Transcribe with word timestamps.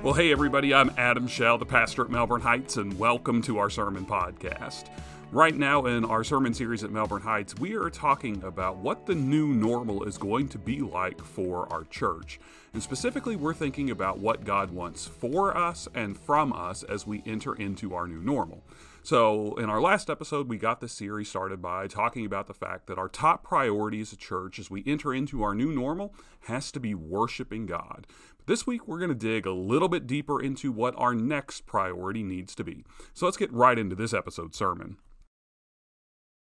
Well, 0.00 0.14
hey, 0.14 0.30
everybody, 0.30 0.72
I'm 0.72 0.92
Adam 0.96 1.26
Shell, 1.26 1.58
the 1.58 1.66
pastor 1.66 2.04
at 2.04 2.10
Melbourne 2.10 2.40
Heights, 2.40 2.76
and 2.76 2.96
welcome 3.00 3.42
to 3.42 3.58
our 3.58 3.68
sermon 3.68 4.06
podcast. 4.06 4.84
Right 5.32 5.56
now, 5.56 5.86
in 5.86 6.04
our 6.04 6.22
sermon 6.22 6.54
series 6.54 6.84
at 6.84 6.92
Melbourne 6.92 7.22
Heights, 7.22 7.58
we 7.58 7.74
are 7.74 7.90
talking 7.90 8.40
about 8.44 8.76
what 8.76 9.06
the 9.06 9.16
new 9.16 9.48
normal 9.48 10.04
is 10.04 10.16
going 10.16 10.48
to 10.50 10.58
be 10.58 10.82
like 10.82 11.20
for 11.20 11.70
our 11.72 11.82
church. 11.82 12.38
And 12.72 12.80
specifically, 12.80 13.34
we're 13.34 13.54
thinking 13.54 13.90
about 13.90 14.20
what 14.20 14.44
God 14.44 14.70
wants 14.70 15.04
for 15.04 15.56
us 15.56 15.88
and 15.96 16.16
from 16.16 16.52
us 16.52 16.84
as 16.84 17.04
we 17.04 17.24
enter 17.26 17.52
into 17.56 17.92
our 17.92 18.06
new 18.06 18.22
normal. 18.22 18.62
So, 19.02 19.56
in 19.56 19.68
our 19.68 19.80
last 19.80 20.08
episode, 20.08 20.48
we 20.48 20.58
got 20.58 20.80
the 20.80 20.88
series 20.88 21.28
started 21.28 21.60
by 21.60 21.88
talking 21.88 22.24
about 22.24 22.46
the 22.46 22.54
fact 22.54 22.86
that 22.86 22.98
our 22.98 23.08
top 23.08 23.42
priority 23.42 24.00
as 24.00 24.12
a 24.12 24.16
church 24.16 24.60
as 24.60 24.70
we 24.70 24.84
enter 24.86 25.12
into 25.12 25.42
our 25.42 25.56
new 25.56 25.72
normal 25.72 26.14
has 26.42 26.70
to 26.72 26.78
be 26.78 26.94
worshiping 26.94 27.66
God. 27.66 28.06
This 28.48 28.66
week, 28.66 28.88
we're 28.88 28.98
going 28.98 29.10
to 29.10 29.14
dig 29.14 29.44
a 29.44 29.52
little 29.52 29.90
bit 29.90 30.06
deeper 30.06 30.40
into 30.40 30.72
what 30.72 30.94
our 30.96 31.14
next 31.14 31.66
priority 31.66 32.22
needs 32.22 32.54
to 32.54 32.64
be. 32.64 32.82
So 33.12 33.26
let's 33.26 33.36
get 33.36 33.52
right 33.52 33.78
into 33.78 33.94
this 33.94 34.14
episode's 34.14 34.56
sermon. 34.56 34.96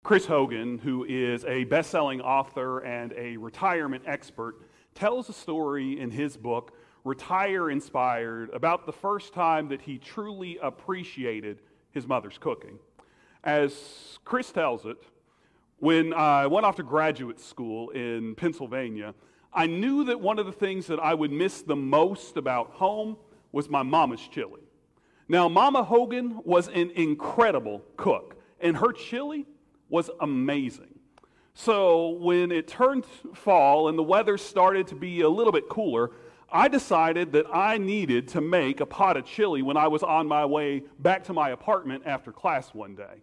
Chris 0.04 0.26
Hogan, 0.26 0.80
who 0.80 1.04
is 1.04 1.46
a 1.46 1.66
best 1.66 1.92
selling 1.92 2.20
author 2.20 2.80
and 2.80 3.14
a 3.16 3.38
retirement 3.38 4.02
expert, 4.08 4.56
tells 4.96 5.30
a 5.30 5.34
story 5.34 6.00
in 6.00 6.10
his 6.10 6.38
book, 6.38 6.74
Retire 7.04 7.70
Inspired, 7.70 8.50
about 8.50 8.88
the 8.88 8.92
first 8.92 9.32
time 9.32 9.68
that 9.68 9.84
he 9.84 10.00
truly 10.00 10.58
appreciated 10.60 11.60
his 11.92 12.08
mother's 12.08 12.40
cooking. 12.40 12.80
As 13.44 14.18
Chris 14.26 14.52
tells 14.52 14.88
it, 14.88 14.98
when 15.78 16.16
I 16.16 16.48
went 16.48 16.66
off 16.66 16.78
to 16.78 16.84
graduate 16.84 17.40
school 17.40 17.92
in 17.92 18.34
Pennsylvania, 18.34 19.14
I 19.54 19.68
knew 19.68 20.06
that 20.06 20.22
one 20.22 20.40
of 20.40 20.46
the 20.46 20.52
things 20.52 20.88
that 20.88 21.00
I 21.00 21.14
would 21.14 21.32
miss 21.32 21.62
the 21.62 21.76
most 21.76 22.38
about 22.38 22.72
home 22.72 23.18
was 23.52 23.70
my 23.70 23.84
mama's 23.84 24.26
chili. 24.28 24.62
Now, 25.28 25.48
Mama 25.50 25.84
Hogan 25.84 26.42
was 26.44 26.68
an 26.68 26.92
incredible 26.92 27.84
cook, 27.98 28.36
and 28.60 28.78
her 28.78 28.92
chili 28.92 29.46
was 29.90 30.10
amazing. 30.20 31.00
So, 31.54 32.10
when 32.10 32.52
it 32.52 32.68
turned 32.68 33.06
fall 33.34 33.90
and 33.90 33.98
the 33.98 34.04
weather 34.04 34.38
started 34.38 34.88
to 34.88 34.96
be 34.96 35.22
a 35.22 35.30
little 35.30 35.52
bit 35.52 35.68
cooler, 35.70 36.12
I 36.52 36.68
decided 36.68 37.32
that 37.34 37.46
I 37.54 37.78
needed 37.78 38.30
to 38.30 38.42
make 38.42 38.80
a 38.80 38.86
pot 38.86 39.16
of 39.16 39.26
chili 39.26 39.62
when 39.62 39.78
I 39.78 39.88
was 39.88 40.04
on 40.04 40.28
my 40.28 40.46
way 40.46 40.84
back 41.00 41.24
to 41.26 41.34
my 41.34 41.50
apartment 41.50 42.04
after 42.06 42.32
class 42.32 42.74
one 42.74 42.96
day. 42.96 43.22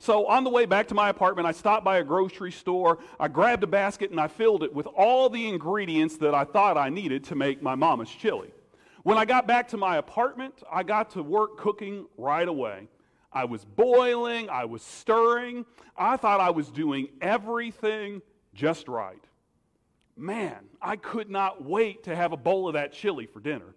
So 0.00 0.26
on 0.26 0.44
the 0.44 0.50
way 0.50 0.64
back 0.64 0.88
to 0.88 0.94
my 0.94 1.10
apartment, 1.10 1.46
I 1.46 1.52
stopped 1.52 1.84
by 1.84 1.98
a 1.98 2.02
grocery 2.02 2.52
store. 2.52 2.98
I 3.20 3.28
grabbed 3.28 3.62
a 3.64 3.66
basket 3.66 4.10
and 4.10 4.18
I 4.18 4.28
filled 4.28 4.62
it 4.62 4.74
with 4.74 4.86
all 4.86 5.28
the 5.28 5.46
ingredients 5.46 6.16
that 6.16 6.34
I 6.34 6.44
thought 6.44 6.78
I 6.78 6.88
needed 6.88 7.22
to 7.24 7.34
make 7.34 7.62
my 7.62 7.74
mama's 7.74 8.08
chili. 8.08 8.50
When 9.02 9.18
I 9.18 9.26
got 9.26 9.46
back 9.46 9.68
to 9.68 9.76
my 9.76 9.98
apartment, 9.98 10.54
I 10.72 10.84
got 10.84 11.10
to 11.10 11.22
work 11.22 11.58
cooking 11.58 12.06
right 12.16 12.48
away. 12.48 12.88
I 13.30 13.44
was 13.44 13.62
boiling, 13.62 14.48
I 14.48 14.64
was 14.64 14.80
stirring. 14.80 15.66
I 15.98 16.16
thought 16.16 16.40
I 16.40 16.50
was 16.50 16.70
doing 16.70 17.08
everything 17.20 18.22
just 18.54 18.88
right. 18.88 19.22
Man, 20.16 20.64
I 20.80 20.96
could 20.96 21.28
not 21.28 21.62
wait 21.62 22.04
to 22.04 22.16
have 22.16 22.32
a 22.32 22.38
bowl 22.38 22.68
of 22.68 22.72
that 22.72 22.94
chili 22.94 23.26
for 23.26 23.40
dinner. 23.40 23.74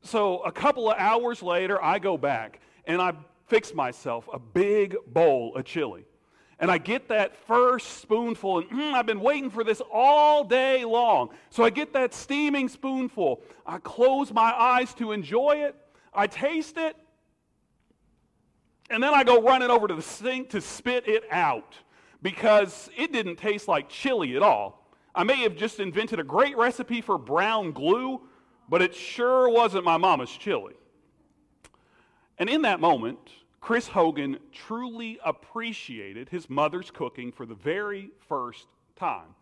So 0.00 0.38
a 0.38 0.52
couple 0.52 0.90
of 0.90 0.96
hours 0.98 1.42
later, 1.42 1.82
I 1.84 1.98
go 1.98 2.16
back 2.16 2.60
and 2.86 3.02
I 3.02 3.12
fix 3.46 3.74
myself 3.74 4.28
a 4.32 4.38
big 4.38 4.96
bowl 5.06 5.54
of 5.56 5.64
chili. 5.64 6.04
And 6.60 6.70
I 6.70 6.78
get 6.78 7.08
that 7.08 7.36
first 7.46 7.98
spoonful, 7.98 8.58
and 8.60 8.70
mm, 8.70 8.94
I've 8.94 9.06
been 9.06 9.20
waiting 9.20 9.50
for 9.50 9.64
this 9.64 9.82
all 9.92 10.44
day 10.44 10.84
long. 10.84 11.30
So 11.50 11.64
I 11.64 11.70
get 11.70 11.92
that 11.94 12.14
steaming 12.14 12.68
spoonful. 12.68 13.42
I 13.66 13.78
close 13.78 14.32
my 14.32 14.52
eyes 14.52 14.94
to 14.94 15.12
enjoy 15.12 15.64
it. 15.66 15.74
I 16.14 16.26
taste 16.26 16.78
it. 16.78 16.96
And 18.90 19.02
then 19.02 19.12
I 19.12 19.24
go 19.24 19.42
running 19.42 19.70
over 19.70 19.88
to 19.88 19.94
the 19.94 20.02
sink 20.02 20.50
to 20.50 20.60
spit 20.60 21.08
it 21.08 21.24
out 21.30 21.74
because 22.22 22.88
it 22.96 23.12
didn't 23.12 23.36
taste 23.36 23.66
like 23.66 23.88
chili 23.88 24.36
at 24.36 24.42
all. 24.42 24.88
I 25.14 25.24
may 25.24 25.42
have 25.42 25.56
just 25.56 25.80
invented 25.80 26.20
a 26.20 26.24
great 26.24 26.56
recipe 26.56 27.00
for 27.00 27.18
brown 27.18 27.72
glue, 27.72 28.20
but 28.68 28.82
it 28.82 28.94
sure 28.94 29.48
wasn't 29.48 29.84
my 29.84 29.96
mama's 29.96 30.30
chili. 30.30 30.74
And 32.38 32.48
in 32.48 32.62
that 32.62 32.80
moment, 32.80 33.18
Chris 33.60 33.88
Hogan 33.88 34.38
truly 34.52 35.18
appreciated 35.24 36.28
his 36.28 36.50
mother's 36.50 36.90
cooking 36.90 37.32
for 37.32 37.46
the 37.46 37.54
very 37.54 38.10
first 38.28 38.66
time. 38.96 39.34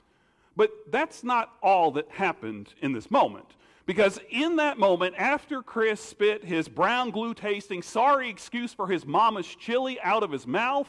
But 0.54 0.70
that's 0.91 1.25
not 1.25 1.52
all 1.62 1.91
that 1.92 2.08
happened 2.10 2.75
in 2.81 2.92
this 2.92 3.10
moment. 3.10 3.47
Because 3.84 4.20
in 4.31 4.56
that 4.56 4.78
moment, 4.78 5.16
after 5.19 5.60
Chris 5.62 6.00
spit 6.00 6.44
his 6.44 6.69
brown 6.69 7.10
glue 7.10 7.34
tasting 7.34 7.82
sorry 7.82 8.28
excuse 8.28 8.72
for 8.72 8.86
his 8.86 9.04
mama's 9.04 9.47
chili 9.47 9.98
out 10.00 10.22
of 10.22 10.31
his 10.31 10.47
mouth, 10.47 10.88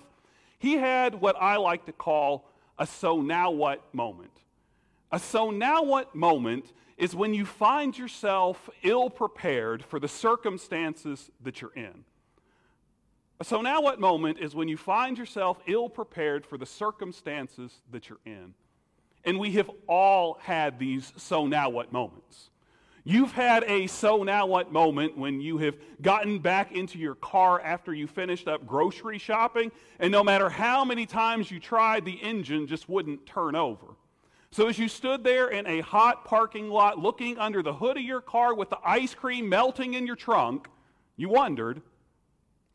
he 0.59 0.73
had 0.73 1.19
what 1.19 1.35
I 1.41 1.57
like 1.57 1.85
to 1.85 1.91
call 1.91 2.45
a 2.77 2.85
so 2.85 3.19
now 3.21 3.49
what 3.51 3.93
moment. 3.93 4.31
A 5.13 5.19
so 5.19 5.51
now 5.51 5.83
what 5.83 6.15
moment 6.15 6.73
is 6.97 7.15
when 7.15 7.35
you 7.35 7.45
find 7.45 7.95
yourself 7.95 8.67
ill 8.81 9.11
prepared 9.11 9.85
for 9.85 9.99
the 9.99 10.07
circumstances 10.07 11.29
that 11.43 11.61
you're 11.61 11.75
in. 11.75 12.03
So 13.43 13.61
now 13.61 13.79
what 13.79 13.99
moment 13.99 14.39
is 14.39 14.55
when 14.55 14.67
you 14.67 14.75
find 14.75 15.15
yourself 15.15 15.59
ill 15.67 15.87
prepared 15.87 16.47
for 16.47 16.57
the 16.57 16.65
circumstances 16.65 17.79
that 17.91 18.09
you're 18.09 18.21
in. 18.25 18.55
And 19.23 19.37
we 19.37 19.51
have 19.51 19.69
all 19.85 20.39
had 20.41 20.79
these 20.79 21.13
so 21.15 21.45
now 21.45 21.69
what 21.69 21.91
moments. 21.91 22.49
You've 23.03 23.33
had 23.33 23.63
a 23.65 23.85
so 23.85 24.23
now 24.23 24.47
what 24.47 24.71
moment 24.71 25.15
when 25.15 25.41
you 25.41 25.59
have 25.59 25.75
gotten 26.01 26.39
back 26.39 26.71
into 26.71 26.97
your 26.97 27.13
car 27.13 27.61
after 27.61 27.93
you 27.93 28.07
finished 28.07 28.47
up 28.47 28.65
grocery 28.65 29.19
shopping, 29.19 29.71
and 29.99 30.11
no 30.11 30.23
matter 30.23 30.49
how 30.49 30.83
many 30.83 31.05
times 31.05 31.51
you 31.51 31.59
tried, 31.59 32.03
the 32.03 32.19
engine 32.23 32.65
just 32.65 32.89
wouldn't 32.89 33.27
turn 33.27 33.55
over. 33.55 33.95
So, 34.53 34.67
as 34.67 34.77
you 34.77 34.87
stood 34.87 35.23
there 35.23 35.47
in 35.47 35.65
a 35.65 35.79
hot 35.79 36.25
parking 36.25 36.69
lot 36.69 36.99
looking 36.99 37.39
under 37.39 37.63
the 37.63 37.73
hood 37.73 37.97
of 37.97 38.03
your 38.03 38.21
car 38.21 38.53
with 38.53 38.69
the 38.69 38.77
ice 38.85 39.15
cream 39.15 39.49
melting 39.49 39.95
in 39.95 40.05
your 40.05 40.15
trunk, 40.15 40.67
you 41.17 41.27
wondered, 41.27 41.81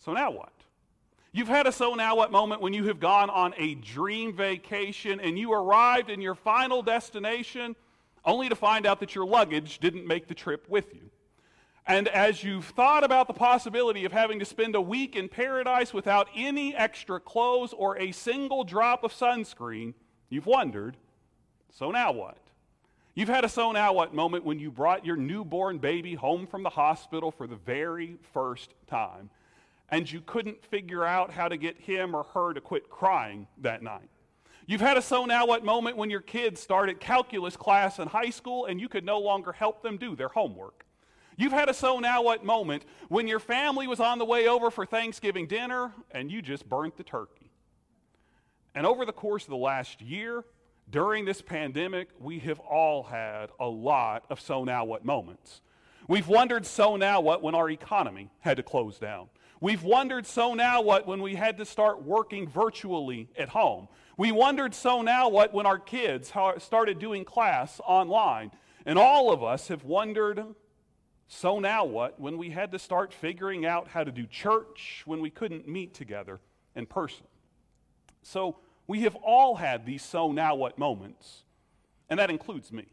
so 0.04 0.12
now 0.12 0.32
what? 0.32 0.52
You've 1.30 1.46
had 1.46 1.68
a 1.68 1.72
so 1.72 1.94
now 1.94 2.16
what 2.16 2.32
moment 2.32 2.60
when 2.60 2.72
you 2.72 2.88
have 2.88 2.98
gone 2.98 3.30
on 3.30 3.54
a 3.56 3.76
dream 3.76 4.34
vacation 4.34 5.20
and 5.20 5.38
you 5.38 5.52
arrived 5.52 6.10
in 6.10 6.20
your 6.20 6.34
final 6.34 6.82
destination 6.82 7.76
only 8.24 8.48
to 8.48 8.56
find 8.56 8.84
out 8.84 8.98
that 8.98 9.14
your 9.14 9.24
luggage 9.24 9.78
didn't 9.78 10.04
make 10.04 10.26
the 10.26 10.34
trip 10.34 10.68
with 10.68 10.92
you. 10.92 11.10
And 11.86 12.08
as 12.08 12.42
you've 12.42 12.66
thought 12.66 13.04
about 13.04 13.28
the 13.28 13.34
possibility 13.34 14.04
of 14.04 14.10
having 14.10 14.40
to 14.40 14.44
spend 14.44 14.74
a 14.74 14.80
week 14.80 15.14
in 15.14 15.28
paradise 15.28 15.94
without 15.94 16.26
any 16.34 16.74
extra 16.74 17.20
clothes 17.20 17.72
or 17.72 17.96
a 17.98 18.10
single 18.10 18.64
drop 18.64 19.04
of 19.04 19.12
sunscreen, 19.12 19.94
you've 20.28 20.46
wondered, 20.46 20.96
so 21.72 21.90
now 21.90 22.12
what? 22.12 22.38
You've 23.14 23.28
had 23.28 23.44
a 23.44 23.48
so 23.48 23.72
now 23.72 23.92
what 23.92 24.14
moment 24.14 24.44
when 24.44 24.60
you 24.60 24.70
brought 24.70 25.04
your 25.04 25.16
newborn 25.16 25.78
baby 25.78 26.14
home 26.14 26.46
from 26.46 26.62
the 26.62 26.70
hospital 26.70 27.30
for 27.30 27.46
the 27.46 27.56
very 27.56 28.16
first 28.32 28.74
time, 28.86 29.30
and 29.88 30.10
you 30.10 30.20
couldn't 30.20 30.64
figure 30.64 31.04
out 31.04 31.32
how 31.32 31.48
to 31.48 31.56
get 31.56 31.78
him 31.78 32.14
or 32.14 32.22
her 32.34 32.52
to 32.52 32.60
quit 32.60 32.88
crying 32.88 33.48
that 33.58 33.82
night. 33.82 34.08
You've 34.66 34.82
had 34.82 34.98
a 34.98 35.02
so 35.02 35.24
now 35.24 35.46
what 35.46 35.64
moment 35.64 35.96
when 35.96 36.10
your 36.10 36.20
kids 36.20 36.60
started 36.60 37.00
calculus 37.00 37.56
class 37.56 37.98
in 37.98 38.06
high 38.06 38.30
school 38.30 38.66
and 38.66 38.78
you 38.78 38.88
could 38.88 39.04
no 39.04 39.18
longer 39.18 39.50
help 39.50 39.82
them 39.82 39.96
do 39.96 40.14
their 40.14 40.28
homework. 40.28 40.84
You've 41.38 41.52
had 41.52 41.68
a 41.68 41.74
so 41.74 42.00
now 42.00 42.22
what 42.22 42.44
moment 42.44 42.84
when 43.08 43.26
your 43.26 43.38
family 43.40 43.86
was 43.86 43.98
on 43.98 44.18
the 44.18 44.26
way 44.26 44.46
over 44.46 44.70
for 44.70 44.84
Thanksgiving 44.84 45.46
dinner 45.46 45.92
and 46.10 46.30
you 46.30 46.42
just 46.42 46.68
burnt 46.68 46.98
the 46.98 47.02
turkey. 47.02 47.50
And 48.74 48.84
over 48.84 49.06
the 49.06 49.12
course 49.12 49.44
of 49.44 49.50
the 49.50 49.56
last 49.56 50.02
year, 50.02 50.44
during 50.90 51.24
this 51.24 51.42
pandemic, 51.42 52.08
we 52.18 52.38
have 52.40 52.58
all 52.60 53.02
had 53.02 53.50
a 53.60 53.66
lot 53.66 54.24
of 54.30 54.40
so 54.40 54.64
now 54.64 54.84
what 54.84 55.04
moments. 55.04 55.60
We've 56.08 56.28
wondered 56.28 56.64
so 56.64 56.96
now 56.96 57.20
what 57.20 57.42
when 57.42 57.54
our 57.54 57.68
economy 57.68 58.30
had 58.40 58.56
to 58.56 58.62
close 58.62 58.98
down. 58.98 59.28
We've 59.60 59.82
wondered 59.82 60.26
so 60.26 60.54
now 60.54 60.80
what 60.80 61.06
when 61.06 61.20
we 61.20 61.34
had 61.34 61.58
to 61.58 61.64
start 61.64 62.02
working 62.02 62.48
virtually 62.48 63.28
at 63.36 63.50
home. 63.50 63.88
We 64.16 64.32
wondered 64.32 64.74
so 64.74 65.02
now 65.02 65.28
what 65.28 65.52
when 65.52 65.66
our 65.66 65.78
kids 65.78 66.32
started 66.58 66.98
doing 66.98 67.24
class 67.24 67.80
online. 67.86 68.52
And 68.86 68.98
all 68.98 69.30
of 69.32 69.42
us 69.42 69.68
have 69.68 69.84
wondered 69.84 70.42
so 71.26 71.58
now 71.58 71.84
what 71.84 72.18
when 72.18 72.38
we 72.38 72.50
had 72.50 72.72
to 72.72 72.78
start 72.78 73.12
figuring 73.12 73.66
out 73.66 73.88
how 73.88 74.04
to 74.04 74.10
do 74.10 74.26
church 74.26 75.02
when 75.04 75.20
we 75.20 75.28
couldn't 75.28 75.68
meet 75.68 75.92
together 75.92 76.40
in 76.74 76.86
person. 76.86 77.26
So 78.22 78.56
we 78.88 79.02
have 79.02 79.14
all 79.16 79.54
had 79.54 79.86
these 79.86 80.02
so 80.02 80.32
now 80.32 80.56
what 80.56 80.78
moments, 80.78 81.44
and 82.08 82.18
that 82.18 82.30
includes 82.30 82.72
me. 82.72 82.86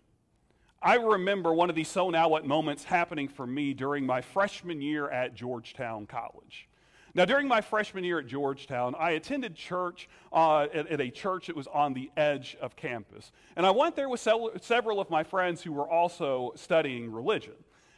I 0.81 0.97
remember 0.97 1.51
one 1.51 1.71
of 1.71 1.75
these 1.75 1.87
so 1.87 2.11
now 2.11 2.27
what 2.29 2.45
moments 2.45 2.83
happening 2.83 3.27
for 3.27 3.47
me 3.47 3.73
during 3.73 4.05
my 4.05 4.21
freshman 4.21 4.81
year 4.81 5.09
at 5.09 5.33
Georgetown 5.33 6.05
College. 6.05 6.67
Now, 7.15 7.23
during 7.23 7.47
my 7.47 7.61
freshman 7.61 8.03
year 8.03 8.19
at 8.19 8.27
Georgetown, 8.27 8.93
I 8.99 9.11
attended 9.11 9.55
church 9.55 10.09
uh, 10.33 10.63
at, 10.63 10.87
at, 10.87 10.99
a 10.99 11.09
church 11.09 11.47
that 11.47 11.55
was 11.55 11.65
on 11.67 11.93
the 11.93 12.11
edge 12.17 12.57
of 12.59 12.75
campus. 12.75 13.31
And 13.55 13.65
I 13.65 13.71
went 13.71 13.95
there 13.95 14.09
with 14.09 14.19
several, 14.19 14.51
several 14.61 14.99
of 14.99 15.09
my 15.09 15.23
friends 15.23 15.61
who 15.63 15.71
were 15.71 15.89
also 15.89 16.51
studying 16.57 17.09
religion. 17.09 17.53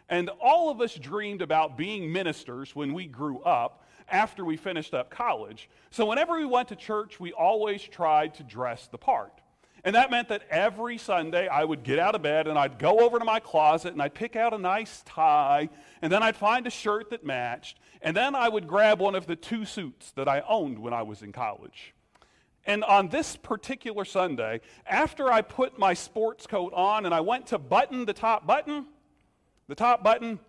And 0.07 0.29
all 0.39 0.69
of 0.69 0.81
us 0.81 0.93
dreamed 0.93 1.41
about 1.41 1.77
being 1.77 2.11
ministers 2.13 2.75
when 2.75 2.93
we 2.93 3.07
grew 3.07 3.39
up 3.39 3.86
after 4.09 4.45
we 4.45 4.57
finished 4.57 4.93
up 4.93 5.09
college. 5.09 5.69
So 5.91 6.05
whenever 6.05 6.37
we 6.37 6.45
went 6.45 6.69
to 6.69 6.75
church, 6.75 7.19
we 7.19 7.33
always 7.33 7.81
tried 7.81 8.35
to 8.35 8.43
dress 8.43 8.87
the 8.87 8.97
part. 8.97 9.33
And 9.83 9.95
that 9.95 10.11
meant 10.11 10.29
that 10.29 10.43
every 10.49 10.97
Sunday 10.97 11.47
I 11.47 11.63
would 11.63 11.83
get 11.83 11.99
out 11.99 12.15
of 12.15 12.21
bed 12.21 12.47
and 12.47 12.57
I'd 12.57 12.79
go 12.79 12.99
over 12.99 13.19
to 13.19 13.25
my 13.25 13.39
closet 13.39 13.93
and 13.93 14.01
I'd 14.01 14.13
pick 14.13 14.35
out 14.35 14.53
a 14.53 14.57
nice 14.57 15.03
tie 15.05 15.69
and 16.01 16.11
then 16.11 16.23
I'd 16.23 16.35
find 16.35 16.67
a 16.67 16.69
shirt 16.69 17.11
that 17.11 17.23
matched 17.25 17.79
and 18.01 18.15
then 18.15 18.35
I 18.35 18.49
would 18.49 18.67
grab 18.67 18.99
one 18.99 19.15
of 19.15 19.27
the 19.27 19.35
two 19.35 19.65
suits 19.65 20.11
that 20.11 20.27
I 20.27 20.41
owned 20.47 20.79
when 20.79 20.93
I 20.93 21.03
was 21.03 21.21
in 21.21 21.31
college. 21.31 21.93
And 22.65 22.83
on 22.83 23.07
this 23.07 23.37
particular 23.37 24.03
Sunday, 24.03 24.59
after 24.85 25.31
I 25.31 25.41
put 25.41 25.79
my 25.79 25.93
sports 25.93 26.45
coat 26.47 26.73
on 26.75 27.05
and 27.05 27.15
I 27.15 27.21
went 27.21 27.47
to 27.47 27.57
button 27.57 28.05
the 28.05 28.13
top 28.13 28.45
button, 28.45 28.87
the 29.69 29.75
top 29.75 30.03
button 30.03 30.39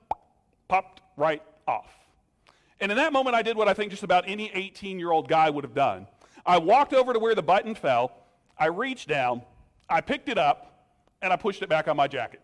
popped 0.67 1.01
right 1.17 1.43
off. 1.67 2.08
And 2.81 2.93
in 2.93 2.97
that 2.97 3.13
moment, 3.13 3.35
I 3.35 3.43
did 3.43 3.57
what 3.57 3.69
I 3.69 3.75
think 3.75 3.91
just 3.91 4.03
about 4.03 4.25
any 4.27 4.51
18 4.53 4.99
year 4.99 5.11
old 5.11 5.29
guy 5.29 5.51
would 5.51 5.65
have 5.65 5.75
done. 5.75 6.07
I 6.47 6.59
walked 6.59 6.95
over 6.95 7.13
to 7.13 7.19
where 7.19 7.35
the 7.35 7.43
button 7.43 7.75
fell, 7.75 8.13
I 8.57 8.67
reached 8.67 9.09
down, 9.09 9.43
I 9.89 10.01
picked 10.01 10.29
it 10.29 10.39
up, 10.39 10.69
and 11.21 11.33
I 11.33 11.37
pushed 11.37 11.63
it 11.63 11.69
back 11.69 11.89
on 11.89 11.97
my 11.97 12.09
jacket. 12.09 12.41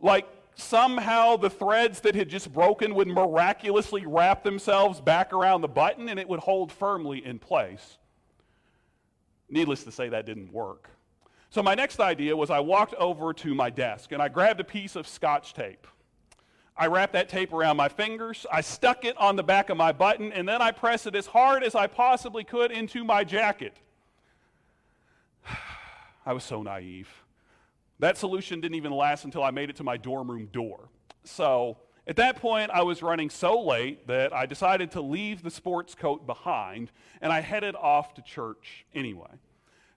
Like 0.00 0.26
somehow 0.54 1.36
the 1.36 1.50
threads 1.50 2.00
that 2.00 2.14
had 2.14 2.28
just 2.28 2.52
broken 2.52 2.94
would 2.94 3.08
miraculously 3.08 4.04
wrap 4.06 4.42
themselves 4.42 5.00
back 5.00 5.32
around 5.32 5.60
the 5.60 5.68
button 5.68 6.08
and 6.08 6.18
it 6.18 6.28
would 6.28 6.40
hold 6.40 6.72
firmly 6.72 7.24
in 7.24 7.38
place. 7.38 7.98
Needless 9.48 9.84
to 9.84 9.92
say, 9.92 10.08
that 10.08 10.26
didn't 10.26 10.52
work. 10.52 10.90
So 11.50 11.62
my 11.62 11.74
next 11.74 12.00
idea 12.00 12.36
was 12.36 12.50
I 12.50 12.60
walked 12.60 12.94
over 12.94 13.32
to 13.34 13.54
my 13.54 13.70
desk 13.70 14.12
and 14.12 14.20
I 14.20 14.28
grabbed 14.28 14.60
a 14.60 14.64
piece 14.64 14.96
of 14.96 15.08
scotch 15.08 15.54
tape. 15.54 15.86
I 16.78 16.86
wrapped 16.86 17.12
that 17.14 17.28
tape 17.28 17.52
around 17.52 17.76
my 17.76 17.88
fingers, 17.88 18.46
I 18.52 18.60
stuck 18.60 19.04
it 19.04 19.16
on 19.16 19.34
the 19.34 19.42
back 19.42 19.68
of 19.68 19.76
my 19.76 19.90
button, 19.90 20.32
and 20.32 20.48
then 20.48 20.62
I 20.62 20.70
pressed 20.70 21.08
it 21.08 21.16
as 21.16 21.26
hard 21.26 21.64
as 21.64 21.74
I 21.74 21.88
possibly 21.88 22.44
could 22.44 22.70
into 22.70 23.02
my 23.02 23.24
jacket. 23.24 23.76
I 26.26 26.32
was 26.32 26.44
so 26.44 26.62
naive. 26.62 27.08
That 27.98 28.16
solution 28.16 28.60
didn't 28.60 28.76
even 28.76 28.92
last 28.92 29.24
until 29.24 29.42
I 29.42 29.50
made 29.50 29.70
it 29.70 29.76
to 29.76 29.84
my 29.84 29.96
dorm 29.96 30.30
room 30.30 30.46
door. 30.52 30.88
So 31.24 31.78
at 32.06 32.16
that 32.16 32.36
point, 32.36 32.70
I 32.70 32.82
was 32.82 33.02
running 33.02 33.28
so 33.28 33.60
late 33.60 34.06
that 34.06 34.32
I 34.32 34.46
decided 34.46 34.92
to 34.92 35.00
leave 35.00 35.42
the 35.42 35.50
sports 35.50 35.96
coat 35.96 36.26
behind, 36.26 36.92
and 37.20 37.32
I 37.32 37.40
headed 37.40 37.74
off 37.74 38.14
to 38.14 38.22
church 38.22 38.86
anyway. 38.94 39.28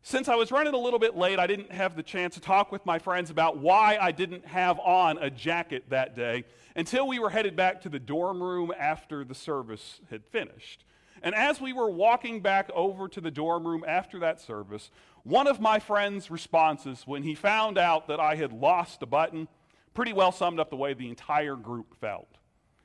Since 0.03 0.27
I 0.27 0.35
was 0.35 0.51
running 0.51 0.73
a 0.73 0.77
little 0.77 0.97
bit 0.97 1.15
late, 1.15 1.37
I 1.37 1.45
didn't 1.45 1.71
have 1.71 1.95
the 1.95 2.01
chance 2.01 2.33
to 2.33 2.41
talk 2.41 2.71
with 2.71 2.83
my 2.87 2.97
friends 2.97 3.29
about 3.29 3.57
why 3.57 3.99
I 4.01 4.11
didn't 4.11 4.45
have 4.47 4.79
on 4.79 5.19
a 5.19 5.29
jacket 5.29 5.85
that 5.89 6.15
day 6.15 6.43
until 6.75 7.07
we 7.07 7.19
were 7.19 7.29
headed 7.29 7.55
back 7.55 7.81
to 7.81 7.89
the 7.89 7.99
dorm 7.99 8.41
room 8.41 8.73
after 8.77 9.23
the 9.23 9.35
service 9.35 10.01
had 10.09 10.25
finished. 10.25 10.85
And 11.21 11.35
as 11.35 11.61
we 11.61 11.71
were 11.71 11.89
walking 11.89 12.41
back 12.41 12.71
over 12.73 13.07
to 13.09 13.21
the 13.21 13.29
dorm 13.29 13.67
room 13.67 13.85
after 13.87 14.17
that 14.19 14.41
service, 14.41 14.89
one 15.23 15.45
of 15.45 15.59
my 15.59 15.77
friend's 15.77 16.31
responses 16.31 17.03
when 17.05 17.21
he 17.21 17.35
found 17.35 17.77
out 17.77 18.07
that 18.07 18.19
I 18.19 18.33
had 18.35 18.51
lost 18.51 19.03
a 19.03 19.05
button 19.05 19.47
pretty 19.93 20.13
well 20.13 20.31
summed 20.31 20.59
up 20.59 20.71
the 20.71 20.75
way 20.77 20.95
the 20.95 21.09
entire 21.09 21.55
group 21.55 21.95
felt. 21.99 22.39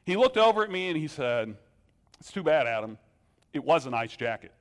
He 0.04 0.16
looked 0.16 0.36
over 0.36 0.62
at 0.62 0.70
me 0.70 0.88
and 0.88 0.98
he 0.98 1.08
said, 1.08 1.56
It's 2.20 2.30
too 2.30 2.42
bad, 2.42 2.66
Adam. 2.66 2.98
It 3.54 3.64
was 3.64 3.86
a 3.86 3.90
nice 3.90 4.14
jacket. 4.14 4.52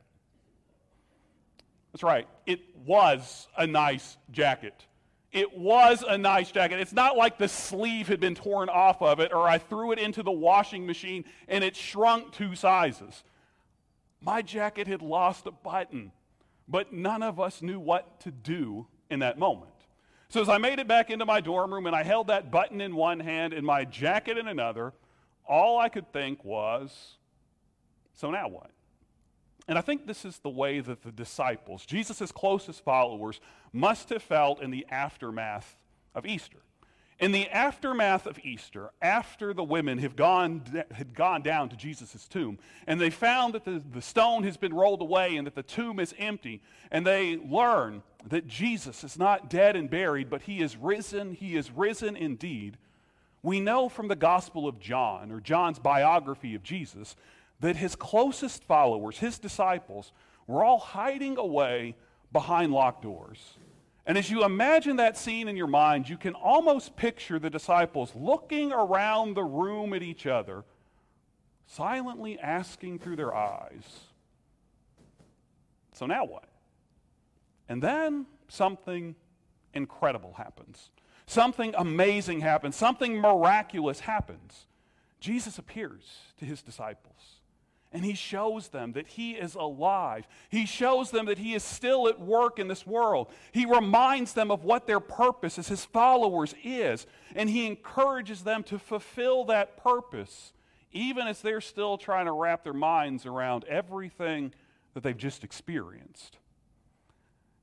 That's 1.96 2.04
right. 2.04 2.28
It 2.46 2.60
was 2.86 3.48
a 3.58 3.66
nice 3.66 4.18
jacket. 4.30 4.74
It 5.32 5.58
was 5.58 6.04
a 6.06 6.18
nice 6.18 6.52
jacket. 6.52 6.82
It's 6.82 6.92
not 6.92 7.16
like 7.16 7.38
the 7.38 7.48
sleeve 7.48 8.10
had 8.10 8.20
been 8.20 8.36
torn 8.36 8.68
off 8.68 9.02
of 9.02 9.22
it 9.22 9.32
or 9.32 9.48
I 9.48 9.60
threw 9.60 9.94
it 9.94 10.00
into 10.00 10.22
the 10.22 10.30
washing 10.30 10.86
machine 10.86 11.24
and 11.48 11.64
it 11.64 11.74
shrunk 11.74 12.34
two 12.34 12.54
sizes. 12.54 13.24
My 14.20 14.42
jacket 14.42 14.88
had 14.88 15.02
lost 15.02 15.48
a 15.48 15.52
button, 15.52 16.12
but 16.68 16.92
none 16.92 17.24
of 17.24 17.40
us 17.40 17.62
knew 17.62 17.80
what 17.80 18.20
to 18.20 18.32
do 18.32 18.88
in 19.10 19.20
that 19.20 19.40
moment. 19.40 19.72
So 20.28 20.42
as 20.42 20.50
I 20.50 20.58
made 20.58 20.80
it 20.80 20.90
back 20.90 21.10
into 21.10 21.26
my 21.26 21.40
dorm 21.40 21.74
room 21.74 21.88
and 21.88 21.96
I 21.96 22.04
held 22.04 22.28
that 22.28 22.52
button 22.52 22.82
in 22.82 22.94
one 22.94 23.22
hand 23.22 23.54
and 23.54 23.66
my 23.66 23.86
jacket 23.86 24.38
in 24.38 24.50
another, 24.50 24.92
all 25.48 25.80
I 25.80 25.88
could 25.88 26.12
think 26.12 26.44
was, 26.44 27.16
so 28.16 28.32
now 28.32 28.50
what? 28.50 28.72
And 29.68 29.78
I 29.78 29.82
think 29.82 30.06
this 30.06 30.26
is 30.26 30.40
the 30.40 30.50
way 30.50 30.80
that 30.80 31.02
the 31.02 31.12
disciples, 31.12 31.86
Jesus' 31.86 32.32
closest 32.32 32.84
followers, 32.84 33.40
must 33.74 34.10
have 34.10 34.22
felt 34.22 34.62
in 34.62 34.72
the 34.72 34.86
aftermath 34.90 35.76
of 36.14 36.26
Easter. 36.26 36.60
In 37.18 37.32
the 37.32 37.50
aftermath 37.50 38.28
of 38.28 38.38
Easter, 38.44 38.92
after 39.02 39.54
the 39.54 39.64
women 39.64 40.00
have 40.00 40.18
gone, 40.18 40.62
had 40.92 41.14
gone 41.14 41.42
down 41.42 41.70
to 41.70 41.78
Jesus' 41.78 42.28
tomb, 42.28 42.60
and 42.88 43.00
they 43.00 43.10
found 43.10 43.54
that 43.54 43.64
the, 43.64 43.82
the 43.92 44.02
stone 44.02 44.44
has 44.44 44.58
been 44.58 44.74
rolled 44.74 45.02
away 45.02 45.38
and 45.38 45.48
that 45.48 45.56
the 45.56 45.64
tomb 45.64 46.00
is 46.00 46.14
empty, 46.20 46.62
and 46.92 47.08
they 47.08 47.38
learn 47.38 48.04
that 48.28 48.48
Jesus 48.48 49.04
is 49.06 49.18
not 49.18 49.50
dead 49.50 49.78
and 49.78 49.90
buried, 49.90 50.30
but 50.30 50.42
he 50.42 50.62
is 50.62 50.76
risen, 50.76 51.32
he 51.32 51.56
is 51.56 51.72
risen 51.72 52.18
indeed, 52.18 52.78
we 53.46 53.60
know 53.60 53.90
from 53.90 54.08
the 54.08 54.16
Gospel 54.16 54.68
of 54.68 54.80
John, 54.80 55.32
or 55.32 55.40
John's 55.40 55.78
biography 55.78 56.56
of 56.56 56.64
Jesus, 56.64 57.16
that 57.60 57.78
his 57.78 57.96
closest 57.96 58.64
followers, 58.64 59.20
his 59.20 59.40
disciples, 59.40 60.12
were 60.48 60.64
all 60.64 60.80
hiding 60.80 61.38
away 61.38 61.96
behind 62.32 62.72
locked 62.72 63.02
doors. 63.02 63.58
And 64.06 64.18
as 64.18 64.30
you 64.30 64.44
imagine 64.44 64.98
that 64.98 65.18
scene 65.18 65.48
in 65.48 65.58
your 65.58 65.68
mind, 65.68 66.08
you 66.08 66.18
can 66.18 66.36
almost 66.36 66.96
picture 66.96 67.40
the 67.40 67.50
disciples 67.50 68.12
looking 68.16 68.72
around 68.72 69.34
the 69.34 69.44
room 69.44 69.94
at 69.94 70.04
each 70.04 70.28
other, 70.28 70.64
silently 71.66 72.38
asking 72.40 73.00
through 73.00 73.16
their 73.16 73.34
eyes, 73.34 73.84
So 75.94 76.06
now 76.06 76.26
what? 76.26 76.50
And 77.68 77.82
then 77.82 78.28
something 78.48 79.16
incredible 79.74 80.34
happens. 80.34 80.92
Something 81.26 81.74
amazing 81.76 82.42
happens. 82.42 82.76
Something 82.76 83.20
miraculous 83.20 84.02
happens. 84.02 84.68
Jesus 85.20 85.58
appears 85.58 86.04
to 86.38 86.46
his 86.46 86.62
disciples 86.62 87.35
and 87.96 88.04
he 88.04 88.14
shows 88.14 88.68
them 88.68 88.92
that 88.92 89.08
he 89.08 89.32
is 89.32 89.56
alive. 89.56 90.28
He 90.50 90.66
shows 90.66 91.12
them 91.12 91.28
that 91.28 91.38
he 91.38 91.54
is 91.54 91.64
still 91.64 92.10
at 92.10 92.20
work 92.20 92.60
in 92.60 92.68
this 92.68 92.86
world. 92.86 93.32
He 93.54 93.66
reminds 93.66 94.34
them 94.34 94.52
of 94.52 94.66
what 94.66 94.86
their 94.86 95.00
purpose 95.00 95.58
as 95.58 95.70
his 95.70 95.86
followers 95.86 96.54
is, 96.62 97.08
and 97.38 97.50
he 97.50 97.66
encourages 97.66 98.44
them 98.44 98.64
to 98.64 98.78
fulfill 98.78 99.46
that 99.46 99.78
purpose, 99.78 100.52
even 100.92 101.26
as 101.26 101.42
they're 101.42 101.62
still 101.62 101.98
trying 101.98 102.26
to 102.26 102.34
wrap 102.34 102.66
their 102.66 102.74
minds 102.74 103.26
around 103.26 103.64
everything 103.64 104.54
that 104.94 105.02
they've 105.02 105.16
just 105.16 105.46
experienced. 105.46 106.38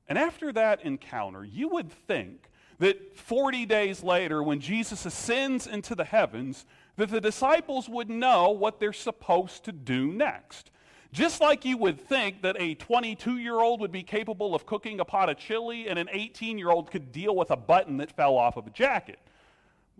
And 0.08 0.16
after 0.16 0.50
that 0.54 0.82
encounter, 0.82 1.44
you 1.44 1.68
would 1.68 1.92
think 1.92 2.48
that 2.78 3.18
40 3.18 3.66
days 3.66 4.02
later, 4.02 4.42
when 4.42 4.60
Jesus 4.60 5.04
ascends 5.04 5.66
into 5.66 5.94
the 5.94 6.04
heavens, 6.04 6.64
that 6.96 7.10
the 7.10 7.20
disciples 7.20 7.88
would 7.88 8.10
know 8.10 8.50
what 8.50 8.78
they're 8.78 8.92
supposed 8.92 9.64
to 9.64 9.72
do 9.72 10.12
next. 10.12 10.70
Just 11.12 11.42
like 11.42 11.64
you 11.66 11.76
would 11.76 12.00
think 12.00 12.40
that 12.42 12.56
a 12.58 12.74
22 12.74 13.36
year 13.36 13.60
old 13.60 13.80
would 13.80 13.92
be 13.92 14.02
capable 14.02 14.54
of 14.54 14.64
cooking 14.64 14.98
a 14.98 15.04
pot 15.04 15.28
of 15.28 15.36
chili 15.36 15.88
and 15.88 15.98
an 15.98 16.08
18 16.10 16.58
year 16.58 16.70
old 16.70 16.90
could 16.90 17.12
deal 17.12 17.36
with 17.36 17.50
a 17.50 17.56
button 17.56 17.98
that 17.98 18.16
fell 18.16 18.36
off 18.36 18.56
of 18.56 18.66
a 18.66 18.70
jacket. 18.70 19.18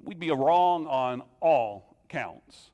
We'd 0.02 0.18
be 0.18 0.30
wrong 0.30 0.86
on 0.86 1.22
all 1.40 1.96
counts. 2.08 2.70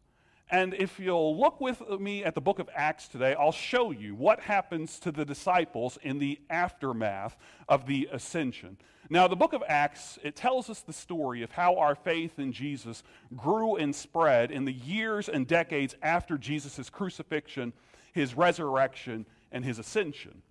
And 0.51 0.73
if 0.73 0.99
you'll 0.99 1.39
look 1.39 1.61
with 1.61 1.83
me 2.01 2.25
at 2.25 2.35
the 2.35 2.41
book 2.41 2.59
of 2.59 2.71
Acts 2.75 3.09
today, 3.09 3.35
I'll 3.35 3.53
show 3.53 3.91
you 3.91 4.15
what 4.15 4.41
happens 4.41 4.99
to 5.01 5.13
the 5.13 5.25
disciples 5.25 5.99
in 6.03 6.19
the 6.19 6.41
aftermath 6.49 7.37
of 7.69 7.87
the 7.87 8.09
ascension. 8.13 8.79
Now, 9.11 9.27
the 9.27 9.37
book 9.37 9.55
of 9.55 9.63
Acts, 9.67 10.19
it 10.23 10.37
tells 10.37 10.69
us 10.69 10.81
the 10.81 10.93
story 10.93 11.43
of 11.43 11.51
how 11.51 11.77
our 11.77 11.95
faith 11.95 12.39
in 12.39 12.53
Jesus 12.53 13.03
grew 13.35 13.77
and 13.77 13.95
spread 13.95 14.51
in 14.51 14.67
the 14.67 14.73
years 14.73 15.29
and 15.31 15.47
decades 15.47 15.95
after 16.03 16.37
Jesus' 16.37 16.91
crucifixion, 16.91 17.73
his 18.13 18.37
resurrection, 18.37 19.25
and 19.51 19.65
his 19.65 19.79
ascension. 19.79 20.43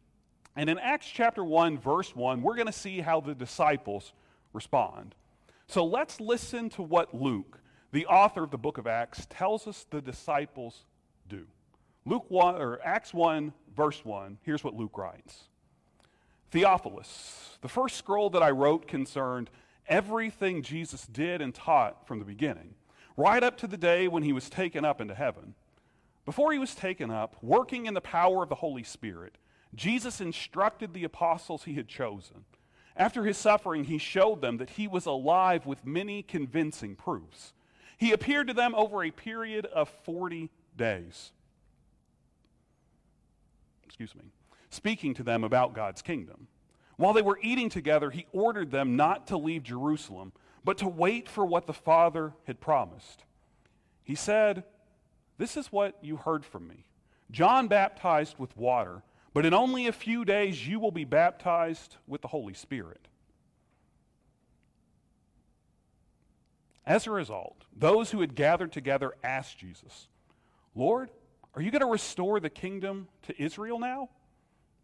And 0.55 0.71
in 0.71 0.79
Acts 0.79 1.07
chapter 1.07 1.43
1, 1.43 1.77
verse 1.77 2.15
1, 2.15 2.41
we're 2.41 2.55
going 2.55 2.65
to 2.65 2.73
see 2.73 2.99
how 2.99 3.21
the 3.21 3.35
disciples 3.35 4.13
respond. 4.53 5.13
So 5.67 5.85
let's 5.85 6.19
listen 6.19 6.69
to 6.71 6.81
what 6.81 7.13
Luke, 7.13 7.59
the 7.91 8.07
author 8.07 8.43
of 8.43 8.49
the 8.49 8.57
book 8.57 8.79
of 8.79 8.87
Acts, 8.87 9.27
tells 9.29 9.67
us 9.67 9.85
the 9.91 10.01
disciples 10.01 10.85
do. 11.29 11.45
Luke 12.05 12.25
1 12.29 12.55
or 12.55 12.79
Acts 12.83 13.13
1 13.13 13.53
verse 13.75 14.03
1, 14.03 14.39
here's 14.41 14.63
what 14.63 14.73
Luke 14.73 14.97
writes. 14.97 15.43
Theophilus, 16.51 17.57
the 17.61 17.67
first 17.67 17.97
scroll 17.97 18.29
that 18.31 18.43
I 18.43 18.51
wrote 18.51 18.87
concerned 18.87 19.49
everything 19.87 20.61
Jesus 20.61 21.05
did 21.05 21.41
and 21.41 21.53
taught 21.53 22.07
from 22.07 22.19
the 22.19 22.25
beginning, 22.25 22.75
right 23.15 23.43
up 23.43 23.57
to 23.57 23.67
the 23.67 23.77
day 23.77 24.07
when 24.07 24.23
he 24.23 24.33
was 24.33 24.49
taken 24.49 24.85
up 24.85 25.01
into 25.01 25.15
heaven. 25.15 25.55
Before 26.25 26.51
he 26.51 26.59
was 26.59 26.75
taken 26.75 27.09
up, 27.09 27.37
working 27.41 27.85
in 27.85 27.93
the 27.93 28.01
power 28.01 28.43
of 28.43 28.49
the 28.49 28.55
Holy 28.55 28.83
Spirit, 28.83 29.37
Jesus 29.75 30.21
instructed 30.21 30.93
the 30.93 31.03
apostles 31.03 31.63
he 31.63 31.75
had 31.75 31.87
chosen. 31.87 32.45
After 32.95 33.23
his 33.23 33.37
suffering, 33.37 33.85
he 33.85 33.97
showed 33.97 34.41
them 34.41 34.57
that 34.57 34.71
he 34.71 34.87
was 34.87 35.05
alive 35.05 35.65
with 35.65 35.85
many 35.85 36.23
convincing 36.23 36.95
proofs. 36.95 37.53
He 37.97 38.11
appeared 38.11 38.47
to 38.47 38.53
them 38.53 38.75
over 38.75 39.03
a 39.03 39.11
period 39.11 39.65
of 39.67 39.89
40 40.03 40.49
days. 40.75 41.31
Excuse 43.85 44.15
me. 44.15 44.23
Speaking 44.69 45.13
to 45.15 45.23
them 45.23 45.43
about 45.43 45.73
God's 45.73 46.01
kingdom. 46.01 46.47
While 46.97 47.13
they 47.13 47.21
were 47.21 47.39
eating 47.41 47.69
together, 47.69 48.09
he 48.09 48.25
ordered 48.33 48.71
them 48.71 48.95
not 48.95 49.27
to 49.27 49.37
leave 49.37 49.63
Jerusalem, 49.63 50.33
but 50.63 50.79
to 50.79 50.87
wait 50.87 51.29
for 51.29 51.45
what 51.45 51.67
the 51.67 51.73
Father 51.73 52.33
had 52.45 52.59
promised. 52.59 53.23
He 54.03 54.15
said, 54.15 54.63
This 55.37 55.55
is 55.55 55.71
what 55.71 55.97
you 56.01 56.17
heard 56.17 56.43
from 56.43 56.67
me. 56.67 56.85
John 57.29 57.67
baptized 57.67 58.39
with 58.39 58.57
water, 58.57 59.03
but 59.33 59.45
in 59.45 59.53
only 59.53 59.87
a 59.87 59.91
few 59.91 60.25
days 60.25 60.67
you 60.67 60.79
will 60.79 60.91
be 60.91 61.05
baptized 61.05 61.97
with 62.07 62.21
the 62.21 62.29
Holy 62.29 62.53
Spirit. 62.53 63.07
As 66.85 67.05
a 67.05 67.11
result, 67.11 67.65
those 67.75 68.11
who 68.11 68.21
had 68.21 68.33
gathered 68.33 68.71
together 68.71 69.13
asked 69.21 69.59
Jesus, 69.59 70.07
Lord, 70.73 71.11
are 71.53 71.61
you 71.61 71.69
going 71.69 71.81
to 71.81 71.85
restore 71.85 72.39
the 72.39 72.49
kingdom 72.49 73.09
to 73.23 73.41
Israel 73.41 73.77
now? 73.77 74.09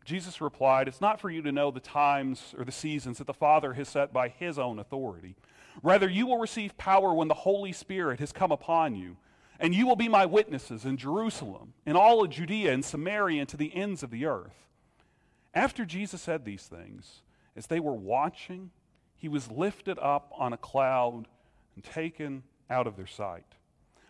Jesus 0.05 0.41
replied, 0.41 0.88
It's 0.88 1.01
not 1.01 1.19
for 1.19 1.29
you 1.29 1.41
to 1.41 1.51
know 1.51 1.72
the 1.72 1.79
times 1.79 2.53
or 2.57 2.65
the 2.65 2.72
seasons 2.72 3.17
that 3.17 3.27
the 3.27 3.33
Father 3.33 3.74
has 3.74 3.88
set 3.88 4.12
by 4.12 4.27
his 4.27 4.60
own 4.60 4.79
authority. 4.79 5.36
Rather, 5.81 6.10
you 6.10 6.27
will 6.27 6.38
receive 6.38 6.77
power 6.77 7.13
when 7.13 7.27
the 7.27 7.33
Holy 7.33 7.72
Spirit 7.72 8.19
has 8.19 8.31
come 8.31 8.51
upon 8.51 8.95
you, 8.95 9.17
and 9.60 9.74
you 9.74 9.88
will 9.88 9.95
be 9.95 10.10
my 10.10 10.25
witnesses 10.25 10.86
in 10.86 10.98
Jerusalem, 10.98 11.74
in 11.86 11.95
all 11.95 12.24
of 12.24 12.29
Judea 12.29 12.74
and 12.74 12.83
Samaria, 12.83 13.41
and 13.41 13.50
to 13.50 13.57
the 13.57 13.74
ends 13.74 14.03
of 14.03 14.12
the 14.12 14.25
earth. 14.25 14.67
After 15.53 15.86
Jesus 15.86 16.22
said 16.22 16.43
these 16.43 16.63
things, 16.63 17.22
as 17.55 17.67
they 17.67 17.79
were 17.79 17.93
watching, 17.93 18.72
he 19.15 19.29
was 19.29 19.50
lifted 19.50 19.98
up 20.00 20.31
on 20.38 20.51
a 20.51 20.57
cloud 20.57 21.27
and 21.75 21.83
taken 21.83 22.43
out 22.69 22.88
of 22.88 22.98
their 22.98 23.07
sight. 23.07 23.45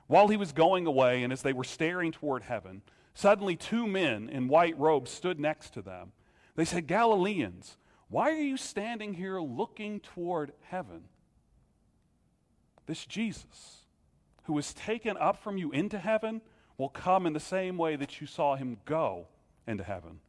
While 0.07 0.27
he 0.27 0.37
was 0.37 0.51
going 0.51 0.85
away, 0.85 1.23
and 1.23 1.31
as 1.31 1.41
they 1.41 1.53
were 1.53 1.63
staring 1.63 2.11
toward 2.11 2.43
heaven, 2.43 2.81
Suddenly, 3.13 3.55
two 3.55 3.87
men 3.87 4.29
in 4.29 4.47
white 4.47 4.77
robes 4.77 5.11
stood 5.11 5.39
next 5.39 5.73
to 5.73 5.81
them. 5.81 6.11
They 6.55 6.65
said, 6.65 6.87
Galileans, 6.87 7.77
why 8.09 8.31
are 8.31 8.41
you 8.41 8.57
standing 8.57 9.13
here 9.13 9.39
looking 9.39 9.99
toward 9.99 10.53
heaven? 10.63 11.03
This 12.85 13.05
Jesus, 13.05 13.85
who 14.43 14.53
was 14.53 14.73
taken 14.73 15.15
up 15.17 15.41
from 15.41 15.57
you 15.57 15.71
into 15.71 15.97
heaven, 15.97 16.41
will 16.77 16.89
come 16.89 17.25
in 17.25 17.33
the 17.33 17.39
same 17.39 17.77
way 17.77 17.95
that 17.95 18.19
you 18.19 18.27
saw 18.27 18.55
him 18.55 18.77
go 18.85 19.27
into 19.67 19.83
heaven. 19.83 20.19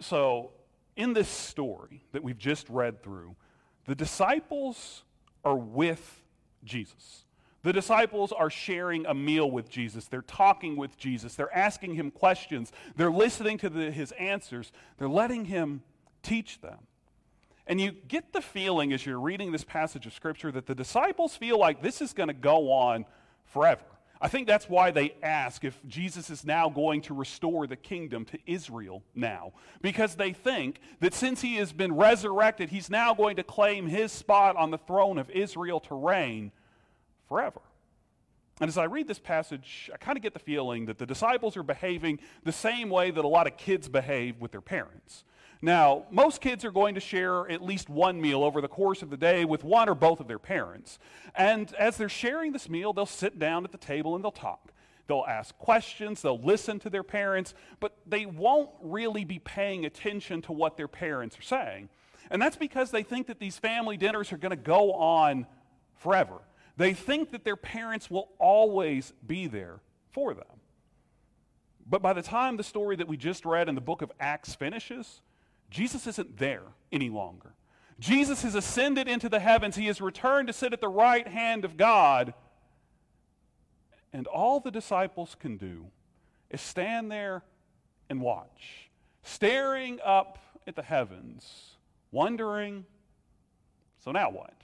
So, 0.00 0.52
in 0.96 1.12
this 1.12 1.28
story 1.28 2.02
that 2.12 2.22
we've 2.22 2.38
just 2.38 2.68
read 2.68 3.02
through, 3.02 3.36
the 3.84 3.94
disciples 3.94 5.04
are 5.44 5.56
with 5.56 6.22
Jesus. 6.64 7.25
The 7.66 7.72
disciples 7.72 8.30
are 8.30 8.48
sharing 8.48 9.06
a 9.06 9.12
meal 9.12 9.50
with 9.50 9.68
Jesus. 9.68 10.04
They're 10.04 10.22
talking 10.22 10.76
with 10.76 10.96
Jesus. 10.96 11.34
They're 11.34 11.52
asking 11.52 11.96
him 11.96 12.12
questions. 12.12 12.70
They're 12.94 13.10
listening 13.10 13.58
to 13.58 13.68
the, 13.68 13.90
his 13.90 14.12
answers. 14.12 14.70
They're 14.98 15.08
letting 15.08 15.46
him 15.46 15.82
teach 16.22 16.60
them. 16.60 16.78
And 17.66 17.80
you 17.80 17.90
get 17.90 18.32
the 18.32 18.40
feeling 18.40 18.92
as 18.92 19.04
you're 19.04 19.18
reading 19.18 19.50
this 19.50 19.64
passage 19.64 20.06
of 20.06 20.12
Scripture 20.12 20.52
that 20.52 20.66
the 20.66 20.76
disciples 20.76 21.34
feel 21.34 21.58
like 21.58 21.82
this 21.82 22.00
is 22.00 22.12
going 22.12 22.28
to 22.28 22.34
go 22.34 22.70
on 22.70 23.04
forever. 23.46 23.82
I 24.20 24.28
think 24.28 24.46
that's 24.46 24.68
why 24.68 24.92
they 24.92 25.16
ask 25.20 25.64
if 25.64 25.76
Jesus 25.88 26.30
is 26.30 26.44
now 26.44 26.68
going 26.68 27.00
to 27.02 27.14
restore 27.14 27.66
the 27.66 27.74
kingdom 27.74 28.24
to 28.26 28.38
Israel 28.46 29.02
now. 29.12 29.54
Because 29.82 30.14
they 30.14 30.32
think 30.32 30.78
that 31.00 31.14
since 31.14 31.40
he 31.40 31.56
has 31.56 31.72
been 31.72 31.96
resurrected, 31.96 32.68
he's 32.68 32.90
now 32.90 33.12
going 33.12 33.34
to 33.34 33.42
claim 33.42 33.88
his 33.88 34.12
spot 34.12 34.54
on 34.54 34.70
the 34.70 34.78
throne 34.78 35.18
of 35.18 35.28
Israel 35.30 35.80
to 35.80 35.96
reign 35.96 36.52
forever. 37.28 37.60
And 38.60 38.68
as 38.68 38.78
I 38.78 38.84
read 38.84 39.06
this 39.06 39.18
passage, 39.18 39.90
I 39.92 39.98
kind 39.98 40.16
of 40.16 40.22
get 40.22 40.32
the 40.32 40.40
feeling 40.40 40.86
that 40.86 40.98
the 40.98 41.06
disciples 41.06 41.56
are 41.56 41.62
behaving 41.62 42.20
the 42.44 42.52
same 42.52 42.88
way 42.88 43.10
that 43.10 43.24
a 43.24 43.28
lot 43.28 43.46
of 43.46 43.56
kids 43.58 43.88
behave 43.88 44.40
with 44.40 44.50
their 44.52 44.62
parents. 44.62 45.24
Now, 45.60 46.04
most 46.10 46.40
kids 46.40 46.64
are 46.64 46.70
going 46.70 46.94
to 46.94 47.00
share 47.00 47.50
at 47.50 47.62
least 47.62 47.88
one 47.88 48.20
meal 48.20 48.42
over 48.42 48.60
the 48.60 48.68
course 48.68 49.02
of 49.02 49.10
the 49.10 49.16
day 49.16 49.44
with 49.44 49.64
one 49.64 49.88
or 49.88 49.94
both 49.94 50.20
of 50.20 50.28
their 50.28 50.38
parents. 50.38 50.98
And 51.34 51.72
as 51.74 51.96
they're 51.96 52.08
sharing 52.08 52.52
this 52.52 52.68
meal, 52.68 52.92
they'll 52.92 53.06
sit 53.06 53.38
down 53.38 53.64
at 53.64 53.72
the 53.72 53.78
table 53.78 54.14
and 54.14 54.24
they'll 54.24 54.30
talk. 54.30 54.72
They'll 55.06 55.24
ask 55.28 55.56
questions, 55.58 56.22
they'll 56.22 56.40
listen 56.40 56.78
to 56.80 56.90
their 56.90 57.04
parents, 57.04 57.54
but 57.78 57.96
they 58.06 58.26
won't 58.26 58.70
really 58.82 59.24
be 59.24 59.38
paying 59.38 59.84
attention 59.84 60.42
to 60.42 60.52
what 60.52 60.76
their 60.76 60.88
parents 60.88 61.38
are 61.38 61.42
saying. 61.42 61.90
And 62.28 62.42
that's 62.42 62.56
because 62.56 62.90
they 62.90 63.04
think 63.04 63.28
that 63.28 63.38
these 63.38 63.56
family 63.56 63.96
dinners 63.96 64.32
are 64.32 64.36
going 64.36 64.50
to 64.50 64.56
go 64.56 64.92
on 64.94 65.46
forever. 65.94 66.40
They 66.76 66.92
think 66.92 67.30
that 67.30 67.44
their 67.44 67.56
parents 67.56 68.10
will 68.10 68.28
always 68.38 69.12
be 69.26 69.46
there 69.46 69.80
for 70.10 70.34
them. 70.34 70.44
But 71.88 72.02
by 72.02 72.12
the 72.12 72.22
time 72.22 72.56
the 72.56 72.64
story 72.64 72.96
that 72.96 73.08
we 73.08 73.16
just 73.16 73.44
read 73.44 73.68
in 73.68 73.74
the 73.74 73.80
book 73.80 74.02
of 74.02 74.10
Acts 74.18 74.54
finishes, 74.54 75.22
Jesus 75.70 76.06
isn't 76.06 76.38
there 76.38 76.62
any 76.92 77.08
longer. 77.08 77.54
Jesus 77.98 78.42
has 78.42 78.54
ascended 78.54 79.08
into 79.08 79.28
the 79.28 79.40
heavens. 79.40 79.76
He 79.76 79.86
has 79.86 80.00
returned 80.00 80.48
to 80.48 80.52
sit 80.52 80.72
at 80.72 80.80
the 80.80 80.88
right 80.88 81.26
hand 81.26 81.64
of 81.64 81.76
God. 81.76 82.34
And 84.12 84.26
all 84.26 84.60
the 84.60 84.70
disciples 84.70 85.36
can 85.38 85.56
do 85.56 85.86
is 86.50 86.60
stand 86.60 87.10
there 87.10 87.42
and 88.10 88.20
watch, 88.20 88.90
staring 89.22 89.98
up 90.04 90.38
at 90.66 90.76
the 90.76 90.82
heavens, 90.82 91.76
wondering, 92.10 92.84
so 94.04 94.12
now 94.12 94.30
what? 94.30 94.54